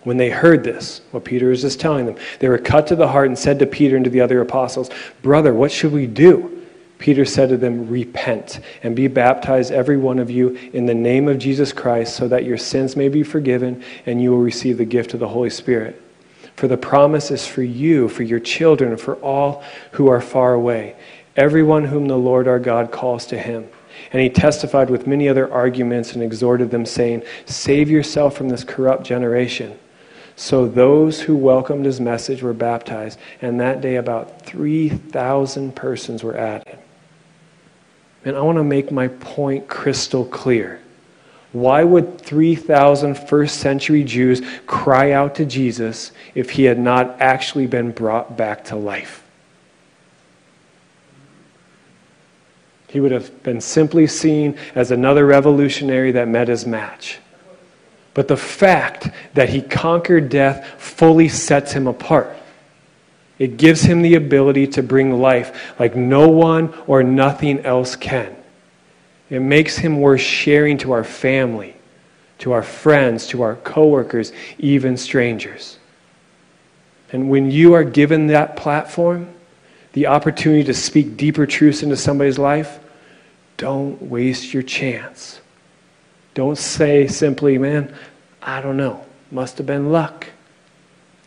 When 0.04 0.18
they 0.18 0.30
heard 0.30 0.64
this, 0.64 1.02
what 1.12 1.26
Peter 1.26 1.52
is 1.52 1.62
just 1.62 1.80
telling 1.80 2.06
them, 2.06 2.18
they 2.40 2.50
were 2.50 2.58
cut 2.58 2.88
to 2.88 2.96
the 2.96 3.08
heart 3.08 3.28
and 3.28 3.40
said 3.40 3.60
to 3.60 3.66
Peter 3.66 3.96
and 3.96 4.06
to 4.06 4.12
the 4.12 4.22
other 4.22 4.42
apostles, 4.42 4.90
Brother, 5.22 5.54
what 5.54 5.72
should 5.72 5.92
we 5.92 6.08
do? 6.08 6.66
Peter 7.00 7.26
said 7.26 7.50
to 7.50 7.58
them, 7.58 7.90
Repent 7.90 8.60
and 8.84 8.96
be 8.96 9.08
baptized, 9.08 9.72
every 9.72 9.98
one 9.98 10.20
of 10.20 10.32
you, 10.32 10.50
in 10.74 10.86
the 10.86 10.94
name 10.94 11.28
of 11.28 11.40
Jesus 11.40 11.72
Christ, 11.72 12.16
so 12.16 12.28
that 12.28 12.44
your 12.44 12.58
sins 12.58 12.96
may 12.96 13.10
be 13.10 13.24
forgiven 13.24 13.84
and 14.06 14.22
you 14.22 14.32
will 14.32 14.40
receive 14.40 14.78
the 14.78 14.86
gift 14.86 15.14
of 15.14 15.20
the 15.20 15.28
Holy 15.28 15.50
Spirit. 15.50 16.02
For 16.58 16.68
the 16.68 16.76
promise 16.76 17.30
is 17.30 17.46
for 17.46 17.62
you, 17.62 18.10
for 18.10 18.24
your 18.24 18.40
children, 18.40 18.98
for 18.98 19.16
all 19.18 19.64
who 19.92 20.10
are 20.10 20.20
far 20.20 20.54
away, 20.54 20.96
everyone 21.36 21.86
whom 21.86 22.08
the 22.08 22.18
Lord 22.18 22.48
our 22.48 22.60
God 22.60 22.92
calls 22.92 23.28
to 23.28 23.38
him. 23.38 23.70
And 24.12 24.22
he 24.22 24.30
testified 24.30 24.90
with 24.90 25.06
many 25.06 25.30
other 25.30 25.52
arguments 25.52 26.14
and 26.14 26.24
exhorted 26.24 26.72
them, 26.72 26.86
saying, 26.86 27.24
Save 27.46 27.92
yourself 27.92 28.36
from 28.36 28.50
this 28.50 28.64
corrupt 28.64 29.04
generation. 29.06 29.78
So 30.36 30.68
those 30.68 31.22
who 31.22 31.36
welcomed 31.36 31.86
his 31.86 32.02
message 32.02 32.42
were 32.42 32.54
baptized, 32.54 33.20
and 33.40 33.60
that 33.60 33.82
day 33.82 33.96
about 33.96 34.42
3,000 34.42 35.76
persons 35.76 36.24
were 36.24 36.38
added. 36.38 36.80
And 38.26 38.36
I 38.36 38.42
want 38.42 38.58
to 38.58 38.64
make 38.64 38.92
my 38.92 39.10
point 39.10 39.68
crystal 39.68 40.26
clear. 40.26 40.80
Why 41.54 41.84
would 41.84 42.20
3,000 42.22 43.16
first 43.16 43.60
century 43.60 44.04
Jews 44.04 44.42
cry 44.66 45.12
out 45.12 45.36
to 45.36 45.46
Jesus 45.46 46.12
if 46.36 46.52
he 46.52 46.66
had 46.66 46.78
not 46.78 47.22
actually 47.22 47.68
been 47.68 47.92
brought 47.92 48.38
back 48.38 48.66
to 48.66 48.76
life? 48.76 49.24
He 52.90 53.00
would 53.00 53.12
have 53.12 53.44
been 53.44 53.62
simply 53.62 54.08
seen 54.08 54.58
as 54.74 54.92
another 54.92 55.26
revolutionary 55.26 56.12
that 56.14 56.28
met 56.28 56.48
his 56.48 56.66
match. 56.66 57.20
But 58.14 58.28
the 58.28 58.38
fact 58.38 59.10
that 59.34 59.50
he 59.50 59.62
conquered 59.62 60.30
death 60.30 60.66
fully 60.80 61.30
sets 61.30 61.74
him 61.74 61.86
apart. 61.86 62.36
It 63.38 63.58
gives 63.58 63.84
him 63.84 64.02
the 64.02 64.16
ability 64.16 64.68
to 64.68 64.84
bring 64.84 65.20
life 65.20 65.78
like 65.80 65.96
no 65.96 66.30
one 66.30 66.74
or 66.88 67.04
nothing 67.04 67.60
else 67.66 67.96
can. 67.96 68.37
It 69.30 69.42
makes 69.42 69.78
him 69.78 70.00
worth 70.00 70.22
sharing 70.22 70.78
to 70.80 70.94
our 70.94 71.04
family, 71.04 71.76
to 72.40 72.54
our 72.54 72.64
friends, 72.64 73.28
to 73.28 73.42
our 73.42 73.56
coworkers, 73.56 74.32
even 74.58 74.98
strangers. 74.98 75.78
And 77.12 77.30
when 77.30 77.52
you 77.52 77.74
are 77.74 77.84
given 77.84 78.28
that 78.28 78.56
platform, 78.56 79.30
the 79.94 80.08
opportunity 80.08 80.64
to 80.66 80.74
speak 80.74 81.18
deeper 81.18 81.46
truths 81.46 81.84
into 81.84 81.98
somebody's 81.98 82.38
life, 82.38 82.80
don't 83.58 84.02
waste 84.02 84.54
your 84.54 84.64
chance. 84.64 85.42
Don't 86.34 86.58
say 86.58 87.08
simply, 87.08 87.58
man, 87.58 87.94
I 88.42 88.62
don't 88.62 88.78
know. 88.78 89.04
Must 89.32 89.58
have 89.58 89.66
been 89.66 89.92
luck. 89.92 90.28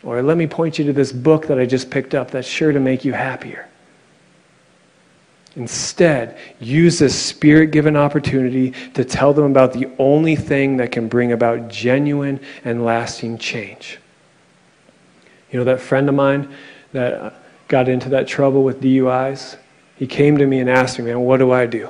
Or 0.03 0.21
let 0.23 0.37
me 0.37 0.47
point 0.47 0.79
you 0.79 0.85
to 0.85 0.93
this 0.93 1.11
book 1.11 1.47
that 1.47 1.59
I 1.59 1.65
just 1.65 1.91
picked 1.91 2.15
up 2.15 2.31
that's 2.31 2.47
sure 2.47 2.71
to 2.71 2.79
make 2.79 3.05
you 3.05 3.13
happier. 3.13 3.67
Instead, 5.55 6.37
use 6.59 6.99
this 6.99 7.17
spirit 7.17 7.71
given 7.71 7.97
opportunity 7.97 8.71
to 8.93 9.03
tell 9.03 9.33
them 9.33 9.45
about 9.45 9.73
the 9.73 9.89
only 9.99 10.35
thing 10.35 10.77
that 10.77 10.91
can 10.91 11.09
bring 11.09 11.31
about 11.33 11.67
genuine 11.67 12.39
and 12.63 12.85
lasting 12.85 13.37
change. 13.37 13.99
You 15.51 15.59
know, 15.59 15.65
that 15.65 15.81
friend 15.81 16.07
of 16.07 16.15
mine 16.15 16.53
that 16.93 17.33
got 17.67 17.89
into 17.89 18.09
that 18.09 18.27
trouble 18.27 18.63
with 18.63 18.81
DUIs, 18.81 19.57
he 19.97 20.07
came 20.07 20.37
to 20.37 20.47
me 20.47 20.59
and 20.59 20.69
asked 20.69 20.97
me, 20.97 21.05
man, 21.05 21.19
what 21.19 21.37
do 21.37 21.51
I 21.51 21.65
do? 21.65 21.89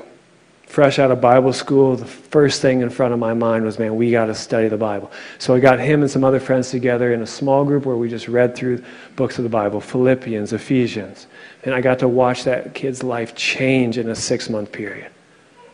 Fresh 0.71 0.99
out 0.99 1.11
of 1.11 1.19
Bible 1.19 1.51
school, 1.51 1.97
the 1.97 2.05
first 2.05 2.61
thing 2.61 2.79
in 2.79 2.89
front 2.89 3.13
of 3.13 3.19
my 3.19 3.33
mind 3.33 3.65
was, 3.65 3.77
man, 3.77 3.97
we 3.97 4.09
got 4.09 4.27
to 4.27 4.35
study 4.35 4.69
the 4.69 4.77
Bible. 4.77 5.11
So 5.37 5.53
I 5.53 5.59
got 5.59 5.81
him 5.81 6.01
and 6.01 6.09
some 6.09 6.23
other 6.23 6.39
friends 6.39 6.71
together 6.71 7.13
in 7.13 7.21
a 7.21 7.27
small 7.27 7.65
group 7.65 7.85
where 7.85 7.97
we 7.97 8.07
just 8.07 8.29
read 8.29 8.55
through 8.55 8.81
books 9.17 9.37
of 9.37 9.43
the 9.43 9.49
Bible 9.49 9.81
Philippians, 9.81 10.53
Ephesians. 10.53 11.27
And 11.65 11.75
I 11.75 11.81
got 11.81 11.99
to 11.99 12.07
watch 12.07 12.45
that 12.45 12.73
kid's 12.73 13.03
life 13.03 13.35
change 13.35 13.97
in 13.97 14.07
a 14.07 14.15
six 14.15 14.49
month 14.49 14.71
period. 14.71 15.11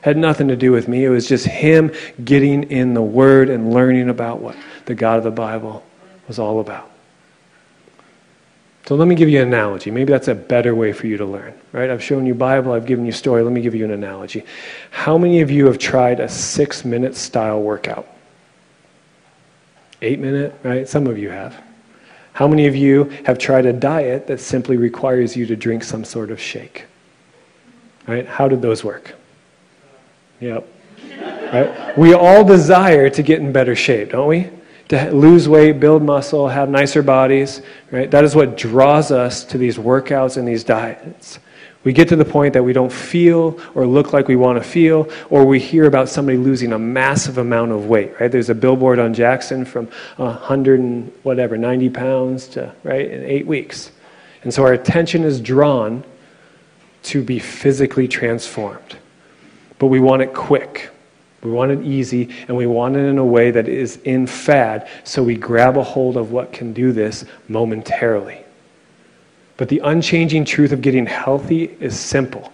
Had 0.02 0.18
nothing 0.18 0.48
to 0.48 0.56
do 0.56 0.72
with 0.72 0.88
me. 0.88 1.06
It 1.06 1.10
was 1.10 1.28
just 1.28 1.46
him 1.46 1.94
getting 2.24 2.64
in 2.64 2.96
the 2.96 3.02
Word 3.02 3.50
and 3.50 3.72
learning 3.72 4.10
about 4.10 4.40
what 4.40 4.56
the 4.86 4.96
God 4.96 5.20
of 5.20 5.24
the 5.24 5.32
Bible 5.32 5.84
was 6.28 6.40
all 6.40 6.60
about. 6.60 6.90
So 8.88 8.96
let 8.96 9.10
me 9.10 9.16
give 9.16 9.28
you 9.28 9.42
an 9.42 9.50
analogy. 9.50 9.92
Maybe 9.92 10.14
that's 10.14 10.30
a 10.30 10.34
better 10.34 10.74
way 10.74 10.94
for 10.94 11.08
you 11.08 11.18
to 11.18 11.26
learn, 11.26 11.54
right? 11.74 11.90
I've 11.90 12.02
shown 12.02 12.26
you 12.26 12.34
Bible, 12.34 12.72
I've 12.72 12.86
given 12.86 13.06
you 13.06 13.12
story. 13.12 13.44
Let 13.44 13.52
me 13.52 13.60
give 13.60 13.76
you 13.76 13.84
an 13.84 13.92
analogy. 13.92 14.46
How 14.92 15.18
many 15.18 15.42
of 15.42 15.52
you 15.52 15.66
have 15.66 15.78
tried 15.78 16.22
a 16.22 16.30
six 16.30 16.86
minute 16.86 17.14
style 17.14 17.62
workout? 17.62 18.08
Eight 20.02 20.20
minute, 20.20 20.56
right? 20.64 20.88
Some 20.88 21.06
of 21.06 21.18
you 21.18 21.30
have. 21.30 21.62
How 22.32 22.48
many 22.48 22.66
of 22.66 22.78
you 22.78 23.12
have 23.26 23.38
tried 23.38 23.66
a 23.66 23.74
diet 23.74 24.26
that 24.28 24.40
simply 24.40 24.78
requires 24.78 25.36
you 25.36 25.46
to 25.48 25.58
drink 25.58 25.84
some 25.84 26.06
sort 26.06 26.32
of 26.32 26.40
shake? 26.40 26.86
Right? 28.08 28.26
How 28.26 28.48
did 28.48 28.62
those 28.62 28.86
work? 28.86 29.16
Yep. 30.40 30.66
Right? 31.20 31.98
We 31.98 32.14
all 32.14 32.46
desire 32.46 33.10
to 33.10 33.22
get 33.22 33.42
in 33.42 33.52
better 33.52 33.76
shape, 33.76 34.12
don't 34.12 34.30
we? 34.30 34.50
To 34.90 35.12
lose 35.12 35.50
weight, 35.50 35.80
build 35.80 36.04
muscle, 36.04 36.48
have 36.48 36.70
nicer 36.70 37.02
bodies, 37.02 37.62
right? 37.92 38.10
That 38.10 38.24
is 38.24 38.36
what 38.36 38.58
draws 38.58 39.12
us 39.12 39.44
to 39.46 39.58
these 39.58 39.78
workouts 39.78 40.38
and 40.38 40.48
these 40.48 40.64
diets. 40.64 41.40
We 41.84 41.94
get 41.94 42.10
to 42.10 42.16
the 42.16 42.26
point 42.26 42.54
that 42.54 42.64
we 42.64 42.74
don't 42.74 42.92
feel 42.92 43.60
or 43.74 43.86
look 43.86 44.12
like 44.12 44.28
we 44.28 44.36
want 44.36 44.62
to 44.62 44.68
feel, 44.68 45.10
or 45.30 45.46
we 45.46 45.60
hear 45.60 45.86
about 45.86 46.10
somebody 46.10 46.38
losing 46.38 46.74
a 46.74 46.80
massive 46.80 47.38
amount 47.38 47.72
of 47.72 47.88
weight, 47.88 48.20
right? 48.20 48.32
There's 48.32 48.50
a 48.50 48.56
billboard 48.56 49.00
on 49.00 49.14
Jackson 49.14 49.64
from 49.64 49.88
100 50.18 50.80
and 50.80 51.14
whatever, 51.24 51.58
90 51.58 51.90
pounds 51.92 52.48
to, 52.50 52.74
right, 52.84 53.10
in 53.10 53.24
eight 53.24 53.48
weeks. 53.48 53.92
And 54.44 54.54
so 54.54 54.64
our 54.64 54.74
attention 54.74 55.24
is 55.24 55.40
drawn 55.40 56.04
to 57.04 57.24
be 57.24 57.40
physically 57.40 58.08
transformed. 58.08 58.98
But 59.80 59.88
we 59.88 60.00
want 60.00 60.22
it 60.22 60.34
quick. 60.34 60.90
We 61.44 61.52
want 61.52 61.72
it 61.72 61.86
easy, 61.86 62.30
and 62.48 62.58
we 62.58 62.66
want 62.66 62.96
it 62.96 63.06
in 63.06 63.18
a 63.18 63.26
way 63.26 63.52
that 63.52 63.68
is 63.68 63.98
in 63.98 64.26
fad, 64.28 64.88
so 65.04 65.22
we 65.22 65.36
grab 65.36 65.78
a 65.78 65.84
hold 65.84 66.18
of 66.18 66.32
what 66.32 66.52
can 66.52 66.74
do 66.74 66.92
this 66.92 67.26
momentarily. 67.48 68.44
But 69.56 69.70
the 69.70 69.80
unchanging 69.80 70.46
truth 70.46 70.72
of 70.72 70.82
getting 70.82 71.06
healthy 71.06 71.76
is 71.80 72.00
simple 72.00 72.52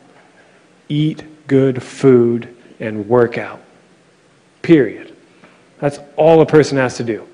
eat 0.89 1.23
good 1.47 1.81
food 1.81 2.55
and 2.79 3.07
work 3.07 3.37
out. 3.37 3.61
Period. 4.61 5.15
That's 5.79 5.99
all 6.15 6.41
a 6.41 6.45
person 6.45 6.77
has 6.77 6.97
to 6.97 7.03
do. 7.03 7.27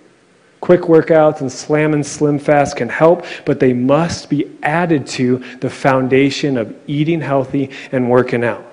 Quick 0.62 0.82
workouts 0.82 1.42
and 1.42 1.52
slam 1.52 1.94
and 1.94 2.06
slim 2.06 2.38
fast 2.38 2.76
can 2.76 2.90
help, 2.90 3.26
but 3.46 3.60
they 3.60 3.74
must 3.74 4.30
be 4.30 4.50
added 4.62 5.08
to 5.08 5.38
the 5.62 5.70
foundation 5.70 6.58
of 6.58 6.76
eating 6.88 7.22
healthy 7.22 7.72
and 7.92 8.10
working 8.10 8.44
out. 8.44 8.69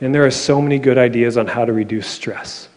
And 0.00 0.14
there 0.14 0.24
are 0.24 0.30
so 0.30 0.60
many 0.60 0.78
good 0.78 0.98
ideas 0.98 1.36
on 1.36 1.46
how 1.46 1.64
to 1.64 1.72
reduce 1.72 2.06
stress, 2.06 2.68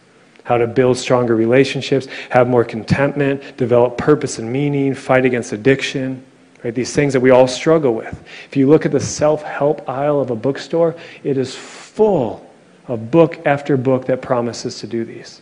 how 0.44 0.58
to 0.58 0.66
build 0.66 0.98
stronger 0.98 1.36
relationships, 1.36 2.06
have 2.30 2.48
more 2.48 2.64
contentment, 2.64 3.56
develop 3.56 3.96
purpose 3.96 4.38
and 4.38 4.52
meaning, 4.52 4.94
fight 4.94 5.24
against 5.24 5.52
addiction. 5.52 6.24
Right? 6.64 6.74
These 6.74 6.94
things 6.94 7.12
that 7.12 7.20
we 7.20 7.30
all 7.30 7.48
struggle 7.48 7.94
with. 7.94 8.22
If 8.46 8.56
you 8.56 8.68
look 8.68 8.84
at 8.86 8.92
the 8.92 9.00
self 9.00 9.42
help 9.42 9.88
aisle 9.88 10.20
of 10.20 10.30
a 10.30 10.36
bookstore, 10.36 10.94
it 11.24 11.36
is 11.36 11.54
full 11.54 12.48
of 12.88 13.10
book 13.10 13.44
after 13.46 13.76
book 13.76 14.06
that 14.06 14.22
promises 14.22 14.78
to 14.80 14.86
do 14.86 15.04
these. 15.04 15.40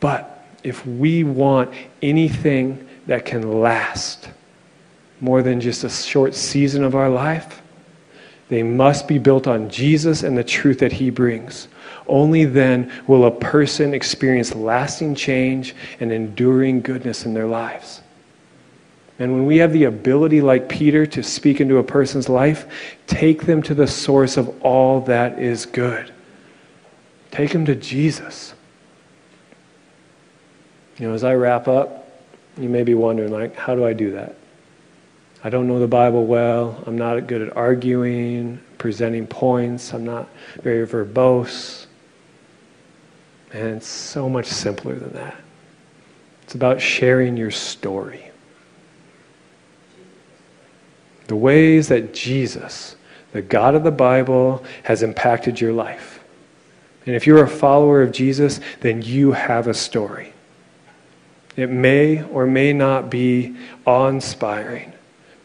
But 0.00 0.44
if 0.62 0.86
we 0.86 1.24
want 1.24 1.72
anything 2.02 2.86
that 3.06 3.24
can 3.24 3.60
last 3.60 4.28
more 5.20 5.42
than 5.42 5.60
just 5.60 5.84
a 5.84 5.90
short 5.90 6.34
season 6.34 6.84
of 6.84 6.94
our 6.94 7.08
life, 7.08 7.62
they 8.48 8.62
must 8.62 9.08
be 9.08 9.18
built 9.18 9.46
on 9.46 9.68
Jesus 9.70 10.22
and 10.22 10.38
the 10.38 10.44
truth 10.44 10.78
that 10.78 10.92
he 10.92 11.10
brings. 11.10 11.68
Only 12.06 12.44
then 12.44 12.92
will 13.06 13.24
a 13.24 13.30
person 13.30 13.92
experience 13.92 14.54
lasting 14.54 15.16
change 15.16 15.74
and 15.98 16.12
enduring 16.12 16.82
goodness 16.82 17.24
in 17.24 17.34
their 17.34 17.46
lives. 17.46 18.02
And 19.18 19.32
when 19.32 19.46
we 19.46 19.56
have 19.58 19.72
the 19.72 19.84
ability, 19.84 20.42
like 20.42 20.68
Peter, 20.68 21.06
to 21.06 21.22
speak 21.22 21.60
into 21.60 21.78
a 21.78 21.82
person's 21.82 22.28
life, 22.28 22.66
take 23.06 23.46
them 23.46 23.62
to 23.62 23.74
the 23.74 23.86
source 23.86 24.36
of 24.36 24.62
all 24.62 25.00
that 25.02 25.38
is 25.38 25.66
good. 25.66 26.12
Take 27.30 27.52
them 27.52 27.64
to 27.64 27.74
Jesus. 27.74 28.54
You 30.98 31.08
know, 31.08 31.14
as 31.14 31.24
I 31.24 31.34
wrap 31.34 31.66
up, 31.66 32.08
you 32.58 32.68
may 32.68 32.84
be 32.84 32.94
wondering, 32.94 33.32
like, 33.32 33.56
how 33.56 33.74
do 33.74 33.84
I 33.84 33.92
do 33.92 34.12
that? 34.12 34.36
I 35.44 35.50
don't 35.50 35.68
know 35.68 35.78
the 35.78 35.86
Bible 35.86 36.26
well. 36.26 36.82
I'm 36.86 36.96
not 36.96 37.26
good 37.26 37.42
at 37.42 37.56
arguing, 37.56 38.60
presenting 38.78 39.26
points. 39.26 39.92
I'm 39.92 40.04
not 40.04 40.28
very 40.62 40.86
verbose. 40.86 41.86
And 43.52 43.76
it's 43.76 43.86
so 43.86 44.28
much 44.28 44.46
simpler 44.46 44.94
than 44.94 45.12
that. 45.12 45.36
It's 46.42 46.54
about 46.54 46.80
sharing 46.80 47.36
your 47.36 47.50
story. 47.50 48.30
The 51.26 51.36
ways 51.36 51.88
that 51.88 52.14
Jesus, 52.14 52.96
the 53.32 53.42
God 53.42 53.74
of 53.74 53.84
the 53.84 53.90
Bible, 53.90 54.64
has 54.84 55.02
impacted 55.02 55.60
your 55.60 55.72
life. 55.72 56.20
And 57.04 57.14
if 57.14 57.26
you're 57.26 57.44
a 57.44 57.48
follower 57.48 58.02
of 58.02 58.12
Jesus, 58.12 58.60
then 58.80 59.02
you 59.02 59.32
have 59.32 59.68
a 59.68 59.74
story. 59.74 60.32
It 61.56 61.70
may 61.70 62.22
or 62.24 62.46
may 62.46 62.72
not 62.72 63.10
be 63.10 63.56
awe 63.84 64.08
inspiring 64.08 64.92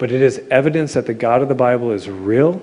but 0.01 0.11
it 0.11 0.23
is 0.23 0.41
evidence 0.49 0.93
that 0.93 1.05
the 1.05 1.13
God 1.13 1.43
of 1.43 1.47
the 1.47 1.53
Bible 1.53 1.91
is 1.91 2.09
real, 2.09 2.59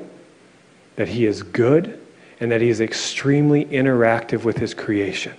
that 0.96 1.06
he 1.06 1.24
is 1.24 1.44
good, 1.44 2.00
and 2.40 2.50
that 2.50 2.60
he 2.60 2.68
is 2.68 2.80
extremely 2.80 3.64
interactive 3.66 4.42
with 4.42 4.58
his 4.58 4.74
creation. 4.74 5.34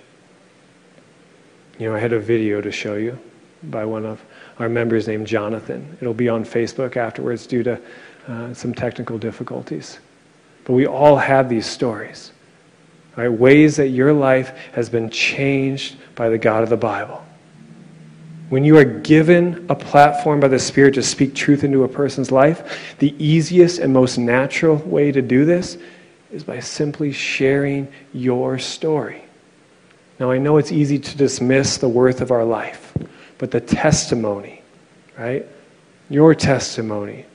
You 1.78 1.90
know, 1.90 1.94
I 1.94 1.98
had 1.98 2.14
a 2.14 2.18
video 2.18 2.62
to 2.62 2.72
show 2.72 2.94
you 2.94 3.18
by 3.64 3.84
one 3.84 4.06
of 4.06 4.24
our 4.58 4.66
members 4.66 5.08
named 5.08 5.26
Jonathan. 5.26 5.98
It'll 6.00 6.14
be 6.14 6.30
on 6.30 6.42
Facebook 6.42 6.96
afterwards 6.96 7.46
due 7.46 7.62
to 7.64 7.78
uh, 8.28 8.54
some 8.54 8.72
technical 8.72 9.18
difficulties. 9.18 9.98
But 10.64 10.72
we 10.72 10.86
all 10.86 11.16
have 11.18 11.50
these 11.50 11.66
stories, 11.66 12.32
right? 13.14 13.28
Ways 13.28 13.76
that 13.76 13.88
your 13.88 14.14
life 14.14 14.56
has 14.72 14.88
been 14.88 15.10
changed 15.10 15.96
by 16.14 16.30
the 16.30 16.38
God 16.38 16.62
of 16.62 16.70
the 16.70 16.78
Bible. 16.78 17.22
When 18.50 18.64
you 18.64 18.76
are 18.78 18.84
given 18.84 19.64
a 19.68 19.76
platform 19.76 20.40
by 20.40 20.48
the 20.48 20.58
Spirit 20.58 20.94
to 20.94 21.04
speak 21.04 21.36
truth 21.36 21.62
into 21.62 21.84
a 21.84 21.88
person's 21.88 22.32
life, 22.32 22.96
the 22.98 23.14
easiest 23.24 23.78
and 23.78 23.92
most 23.92 24.18
natural 24.18 24.74
way 24.74 25.12
to 25.12 25.22
do 25.22 25.44
this 25.44 25.78
is 26.32 26.42
by 26.42 26.58
simply 26.58 27.12
sharing 27.12 27.86
your 28.12 28.58
story. 28.58 29.22
Now, 30.18 30.32
I 30.32 30.38
know 30.38 30.56
it's 30.56 30.72
easy 30.72 30.98
to 30.98 31.16
dismiss 31.16 31.76
the 31.76 31.88
worth 31.88 32.20
of 32.20 32.32
our 32.32 32.44
life, 32.44 32.92
but 33.38 33.52
the 33.52 33.60
testimony, 33.60 34.62
right? 35.16 35.46
Your 36.08 36.34
testimony 36.34 37.26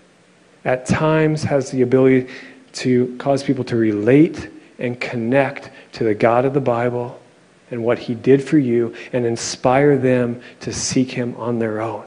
at 0.66 0.86
times 0.86 1.44
has 1.44 1.72
the 1.72 1.82
ability 1.82 2.28
to 2.74 3.16
cause 3.20 3.42
people 3.42 3.64
to 3.64 3.78
relate 3.78 4.50
and 4.80 5.00
connect 5.00 5.72
to 5.94 6.04
the 6.04 6.14
God 6.14 6.44
of 6.44 6.54
the 6.54 6.60
Bible 6.60 7.22
and 7.76 7.84
what 7.84 8.00
he 8.00 8.16
did 8.16 8.42
for 8.42 8.58
you 8.58 8.96
and 9.12 9.26
inspire 9.26 9.98
them 9.98 10.42
to 10.62 10.72
seek 10.72 11.12
him 11.12 11.36
on 11.36 11.60
their 11.60 11.82
own. 11.82 12.06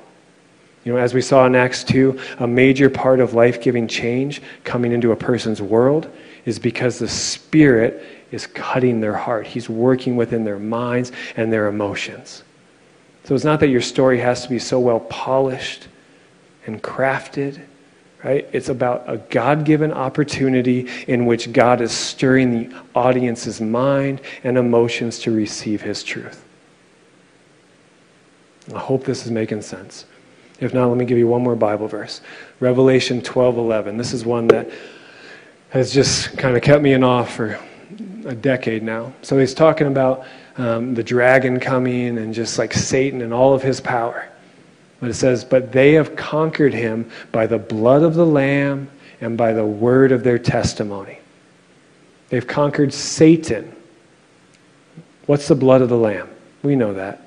You 0.83 0.95
know, 0.95 0.99
as 0.99 1.13
we 1.13 1.21
saw 1.21 1.45
in 1.45 1.55
Acts 1.55 1.85
2, 1.85 2.19
a 2.39 2.47
major 2.47 2.89
part 2.89 3.21
of 3.21 3.35
life 3.35 3.61
giving 3.61 3.87
change 3.87 4.41
coming 4.65 4.93
into 4.93 5.13
a 5.13 5.17
person's 5.17 5.61
world 5.61 6.11
is 6.47 6.59
because 6.59 6.99
the 6.99 7.07
Spirit 7.07 8.03
is 8.31 8.47
cutting 8.47 9.03
their 9.03 9.15
heart. 9.15 9.47
He's 9.47 9.69
working 9.69 10.17
within 10.17 10.43
their 10.43 10.59
minds 10.59 11.13
and 11.37 11.53
their 11.53 11.67
emotions. 11.67 12.45
So 13.25 13.35
it's 13.35 13.45
not 13.45 13.61
that 13.61 13.69
your 13.69 13.83
story 13.83 14.19
has 14.21 14.45
to 14.45 14.49
be 14.49 14.59
so 14.59 14.81
well 14.81 15.01
polished 15.01 15.89
and 16.67 16.83
crafted 16.83 17.61
right? 18.25 18.49
It's 18.53 18.69
about 18.69 19.05
a 19.07 19.19
God 19.19 19.65
given 19.65 19.93
opportunity 19.93 20.89
in 21.07 21.27
which 21.27 21.53
God 21.53 21.81
is 21.81 21.93
stirring 21.93 22.69
the 22.69 22.83
audience's 22.95 23.61
mind 23.61 24.21
and 24.45 24.59
emotions 24.59 25.19
to 25.21 25.31
receive 25.31 25.83
His 25.83 26.03
truth. 26.03 26.45
I 28.75 28.79
hope 28.79 29.05
this 29.05 29.25
is 29.25 29.31
making 29.31 29.63
sense. 29.63 30.05
If 30.61 30.75
not, 30.75 30.89
let 30.89 30.99
me 30.99 31.05
give 31.05 31.19
you 31.19 31.29
one 31.29 31.43
more 31.43 31.57
Bible 31.57 31.87
verse 31.87 32.21
Revelation 32.61 33.23
12 33.23 33.59
11. 33.59 33.97
This 33.97 34.13
is 34.13 34.25
one 34.25 34.49
that 34.49 34.69
has 35.71 35.93
just 35.93 36.37
kind 36.37 36.57
of 36.57 36.63
kept 36.63 36.83
me 36.83 36.95
in 36.95 37.05
awe 37.05 37.25
for 37.25 37.59
a 38.27 38.35
decade 38.35 38.83
now. 38.83 39.13
So 39.23 39.39
he's 39.39 39.55
talking 39.55 39.87
about 39.87 40.27
um, 40.57 40.95
the 40.95 41.03
dragon 41.03 41.61
coming 41.61 42.19
and 42.19 42.35
just 42.35 42.59
like 42.59 42.73
Satan 42.73 43.23
and 43.23 43.33
all 43.33 43.55
of 43.55 43.63
his 43.63 43.81
power. 43.81 44.28
But 45.01 45.11
it 45.11 45.15
says, 45.15 45.45
But 45.45 45.73
they 45.73 45.93
have 45.95 46.17
conquered 46.17 46.75
him 46.75 47.11
by 47.33 47.47
the 47.47 47.59
blood 47.59 48.03
of 48.03 48.15
the 48.15 48.27
Lamb 48.27 48.91
and 49.21 49.37
by 49.37 49.53
the 49.53 49.67
word 49.67 50.13
of 50.13 50.25
their 50.25 50.39
testimony. 50.39 51.19
They've 52.29 52.47
conquered 52.47 52.93
Satan. 52.93 53.75
What's 55.27 55.49
the 55.49 55.55
blood 55.55 55.83
of 55.83 55.89
the 55.89 55.97
Lamb? 55.97 56.29
We 56.63 56.77
know 56.77 56.95
that. 56.95 57.23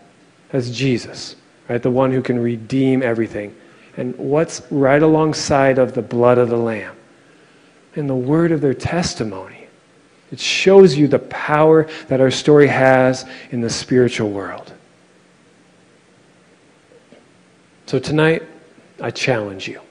That's 0.50 0.70
Jesus, 0.70 1.36
right? 1.70 1.82
The 1.82 1.92
one 1.92 2.12
who 2.12 2.22
can 2.22 2.40
redeem 2.40 3.02
everything. 3.02 3.56
And 3.98 4.16
what's 4.18 4.62
right 4.70 5.02
alongside 5.02 5.78
of 5.78 5.94
the 5.94 6.02
blood 6.02 6.38
of 6.38 6.50
the 6.50 6.58
Lamb? 6.58 6.96
And 7.96 8.10
the 8.10 8.16
word 8.16 8.52
of 8.52 8.62
their 8.62 8.74
testimony. 8.74 9.68
It 10.32 10.40
shows 10.40 10.96
you 10.96 11.08
the 11.08 11.20
power 11.20 11.90
that 12.08 12.22
our 12.22 12.32
story 12.32 12.68
has 12.68 13.26
in 13.52 13.60
the 13.60 13.70
spiritual 13.70 14.30
world. 14.30 14.74
So 17.92 18.00
tonight, 18.00 18.44
I 19.02 19.12
challenge 19.12 19.68
you 19.68 19.82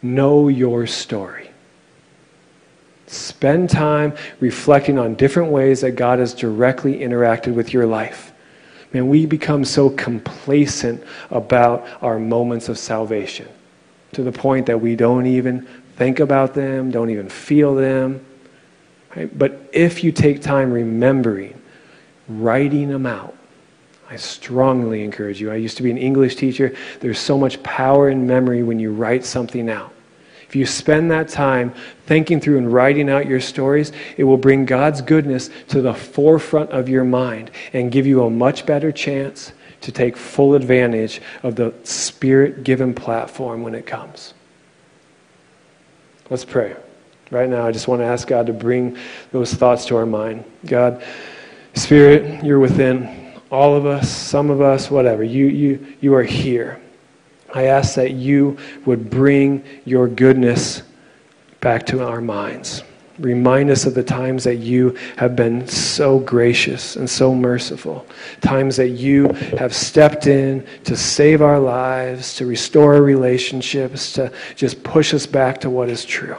know 0.00 0.48
your 0.48 0.86
story. 0.86 1.50
Spend 3.06 3.68
time 3.68 4.14
reflecting 4.40 4.98
on 4.98 5.14
different 5.14 5.52
ways 5.52 5.82
that 5.82 5.90
God 5.90 6.20
has 6.20 6.32
directly 6.32 7.00
interacted 7.00 7.52
with 7.52 7.74
your 7.74 7.84
life. 7.84 8.32
Man, 8.94 9.08
we 9.08 9.26
become 9.26 9.66
so 9.66 9.90
complacent 9.90 11.04
about 11.30 11.86
our 12.00 12.18
moments 12.18 12.70
of 12.70 12.78
salvation 12.78 13.46
to 14.12 14.22
the 14.22 14.32
point 14.32 14.64
that 14.64 14.80
we 14.80 14.96
don't 14.96 15.26
even 15.26 15.68
think 15.96 16.20
about 16.20 16.54
them, 16.54 16.90
don't 16.90 17.10
even 17.10 17.28
feel 17.28 17.74
them. 17.74 18.24
Right? 19.14 19.38
But 19.38 19.68
if 19.74 20.02
you 20.02 20.12
take 20.12 20.40
time 20.40 20.72
remembering, 20.72 21.60
writing 22.26 22.88
them 22.88 23.04
out, 23.04 23.36
I 24.10 24.16
strongly 24.16 25.02
encourage 25.04 25.40
you. 25.40 25.50
I 25.50 25.56
used 25.56 25.76
to 25.76 25.82
be 25.82 25.90
an 25.90 25.98
English 25.98 26.36
teacher. 26.36 26.74
There's 27.00 27.18
so 27.18 27.36
much 27.36 27.62
power 27.62 28.08
in 28.08 28.26
memory 28.26 28.62
when 28.62 28.80
you 28.80 28.92
write 28.92 29.24
something 29.24 29.68
out. 29.68 29.92
If 30.48 30.56
you 30.56 30.64
spend 30.64 31.10
that 31.10 31.28
time 31.28 31.74
thinking 32.06 32.40
through 32.40 32.56
and 32.56 32.72
writing 32.72 33.10
out 33.10 33.26
your 33.26 33.40
stories, 33.40 33.92
it 34.16 34.24
will 34.24 34.38
bring 34.38 34.64
God's 34.64 35.02
goodness 35.02 35.50
to 35.68 35.82
the 35.82 35.92
forefront 35.92 36.70
of 36.70 36.88
your 36.88 37.04
mind 37.04 37.50
and 37.74 37.92
give 37.92 38.06
you 38.06 38.24
a 38.24 38.30
much 38.30 38.64
better 38.64 38.90
chance 38.90 39.52
to 39.82 39.92
take 39.92 40.16
full 40.16 40.54
advantage 40.54 41.20
of 41.42 41.54
the 41.56 41.74
Spirit 41.84 42.64
given 42.64 42.94
platform 42.94 43.62
when 43.62 43.74
it 43.74 43.84
comes. 43.84 44.32
Let's 46.30 46.46
pray. 46.46 46.74
Right 47.30 47.48
now, 47.48 47.66
I 47.66 47.72
just 47.72 47.86
want 47.86 48.00
to 48.00 48.06
ask 48.06 48.26
God 48.26 48.46
to 48.46 48.54
bring 48.54 48.96
those 49.32 49.52
thoughts 49.52 49.84
to 49.86 49.96
our 49.96 50.06
mind. 50.06 50.44
God, 50.64 51.04
Spirit, 51.74 52.42
you're 52.42 52.58
within 52.58 53.17
all 53.50 53.74
of 53.74 53.86
us, 53.86 54.10
some 54.10 54.50
of 54.50 54.60
us, 54.60 54.90
whatever. 54.90 55.22
You, 55.22 55.46
you, 55.46 55.96
you 56.00 56.14
are 56.14 56.22
here. 56.22 56.80
I 57.54 57.64
ask 57.64 57.94
that 57.94 58.12
you 58.12 58.58
would 58.84 59.08
bring 59.08 59.64
your 59.84 60.06
goodness 60.06 60.82
back 61.60 61.86
to 61.86 62.06
our 62.06 62.20
minds. 62.20 62.82
Remind 63.18 63.70
us 63.70 63.84
of 63.84 63.94
the 63.94 64.02
times 64.02 64.44
that 64.44 64.56
you 64.56 64.96
have 65.16 65.34
been 65.34 65.66
so 65.66 66.20
gracious 66.20 66.94
and 66.94 67.08
so 67.10 67.34
merciful. 67.34 68.06
Times 68.40 68.76
that 68.76 68.90
you 68.90 69.28
have 69.58 69.74
stepped 69.74 70.28
in 70.28 70.64
to 70.84 70.96
save 70.96 71.42
our 71.42 71.58
lives, 71.58 72.36
to 72.36 72.46
restore 72.46 72.94
our 72.94 73.02
relationships, 73.02 74.12
to 74.12 74.32
just 74.54 74.84
push 74.84 75.14
us 75.14 75.26
back 75.26 75.60
to 75.62 75.70
what 75.70 75.88
is 75.88 76.04
true. 76.04 76.36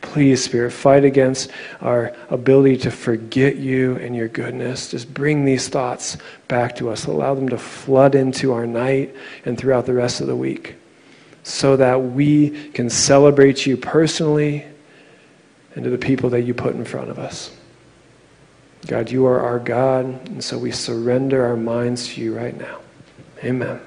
Please, 0.00 0.44
Spirit, 0.44 0.72
fight 0.72 1.04
against 1.04 1.50
our 1.80 2.14
ability 2.30 2.76
to 2.78 2.90
forget 2.90 3.56
you 3.56 3.96
and 3.96 4.14
your 4.14 4.28
goodness. 4.28 4.90
Just 4.90 5.12
bring 5.12 5.44
these 5.44 5.68
thoughts 5.68 6.16
back 6.46 6.76
to 6.76 6.90
us. 6.90 7.06
Allow 7.06 7.34
them 7.34 7.48
to 7.48 7.58
flood 7.58 8.14
into 8.14 8.52
our 8.52 8.66
night 8.66 9.14
and 9.44 9.58
throughout 9.58 9.86
the 9.86 9.94
rest 9.94 10.20
of 10.20 10.26
the 10.26 10.36
week 10.36 10.76
so 11.42 11.76
that 11.76 11.96
we 11.96 12.70
can 12.70 12.90
celebrate 12.90 13.66
you 13.66 13.76
personally 13.76 14.64
and 15.74 15.84
to 15.84 15.90
the 15.90 15.98
people 15.98 16.30
that 16.30 16.42
you 16.42 16.54
put 16.54 16.74
in 16.74 16.84
front 16.84 17.10
of 17.10 17.18
us. 17.18 17.54
God, 18.86 19.10
you 19.10 19.26
are 19.26 19.40
our 19.40 19.58
God, 19.58 20.04
and 20.04 20.42
so 20.42 20.58
we 20.58 20.70
surrender 20.70 21.44
our 21.44 21.56
minds 21.56 22.08
to 22.08 22.20
you 22.20 22.36
right 22.36 22.56
now. 22.56 22.78
Amen. 23.42 23.80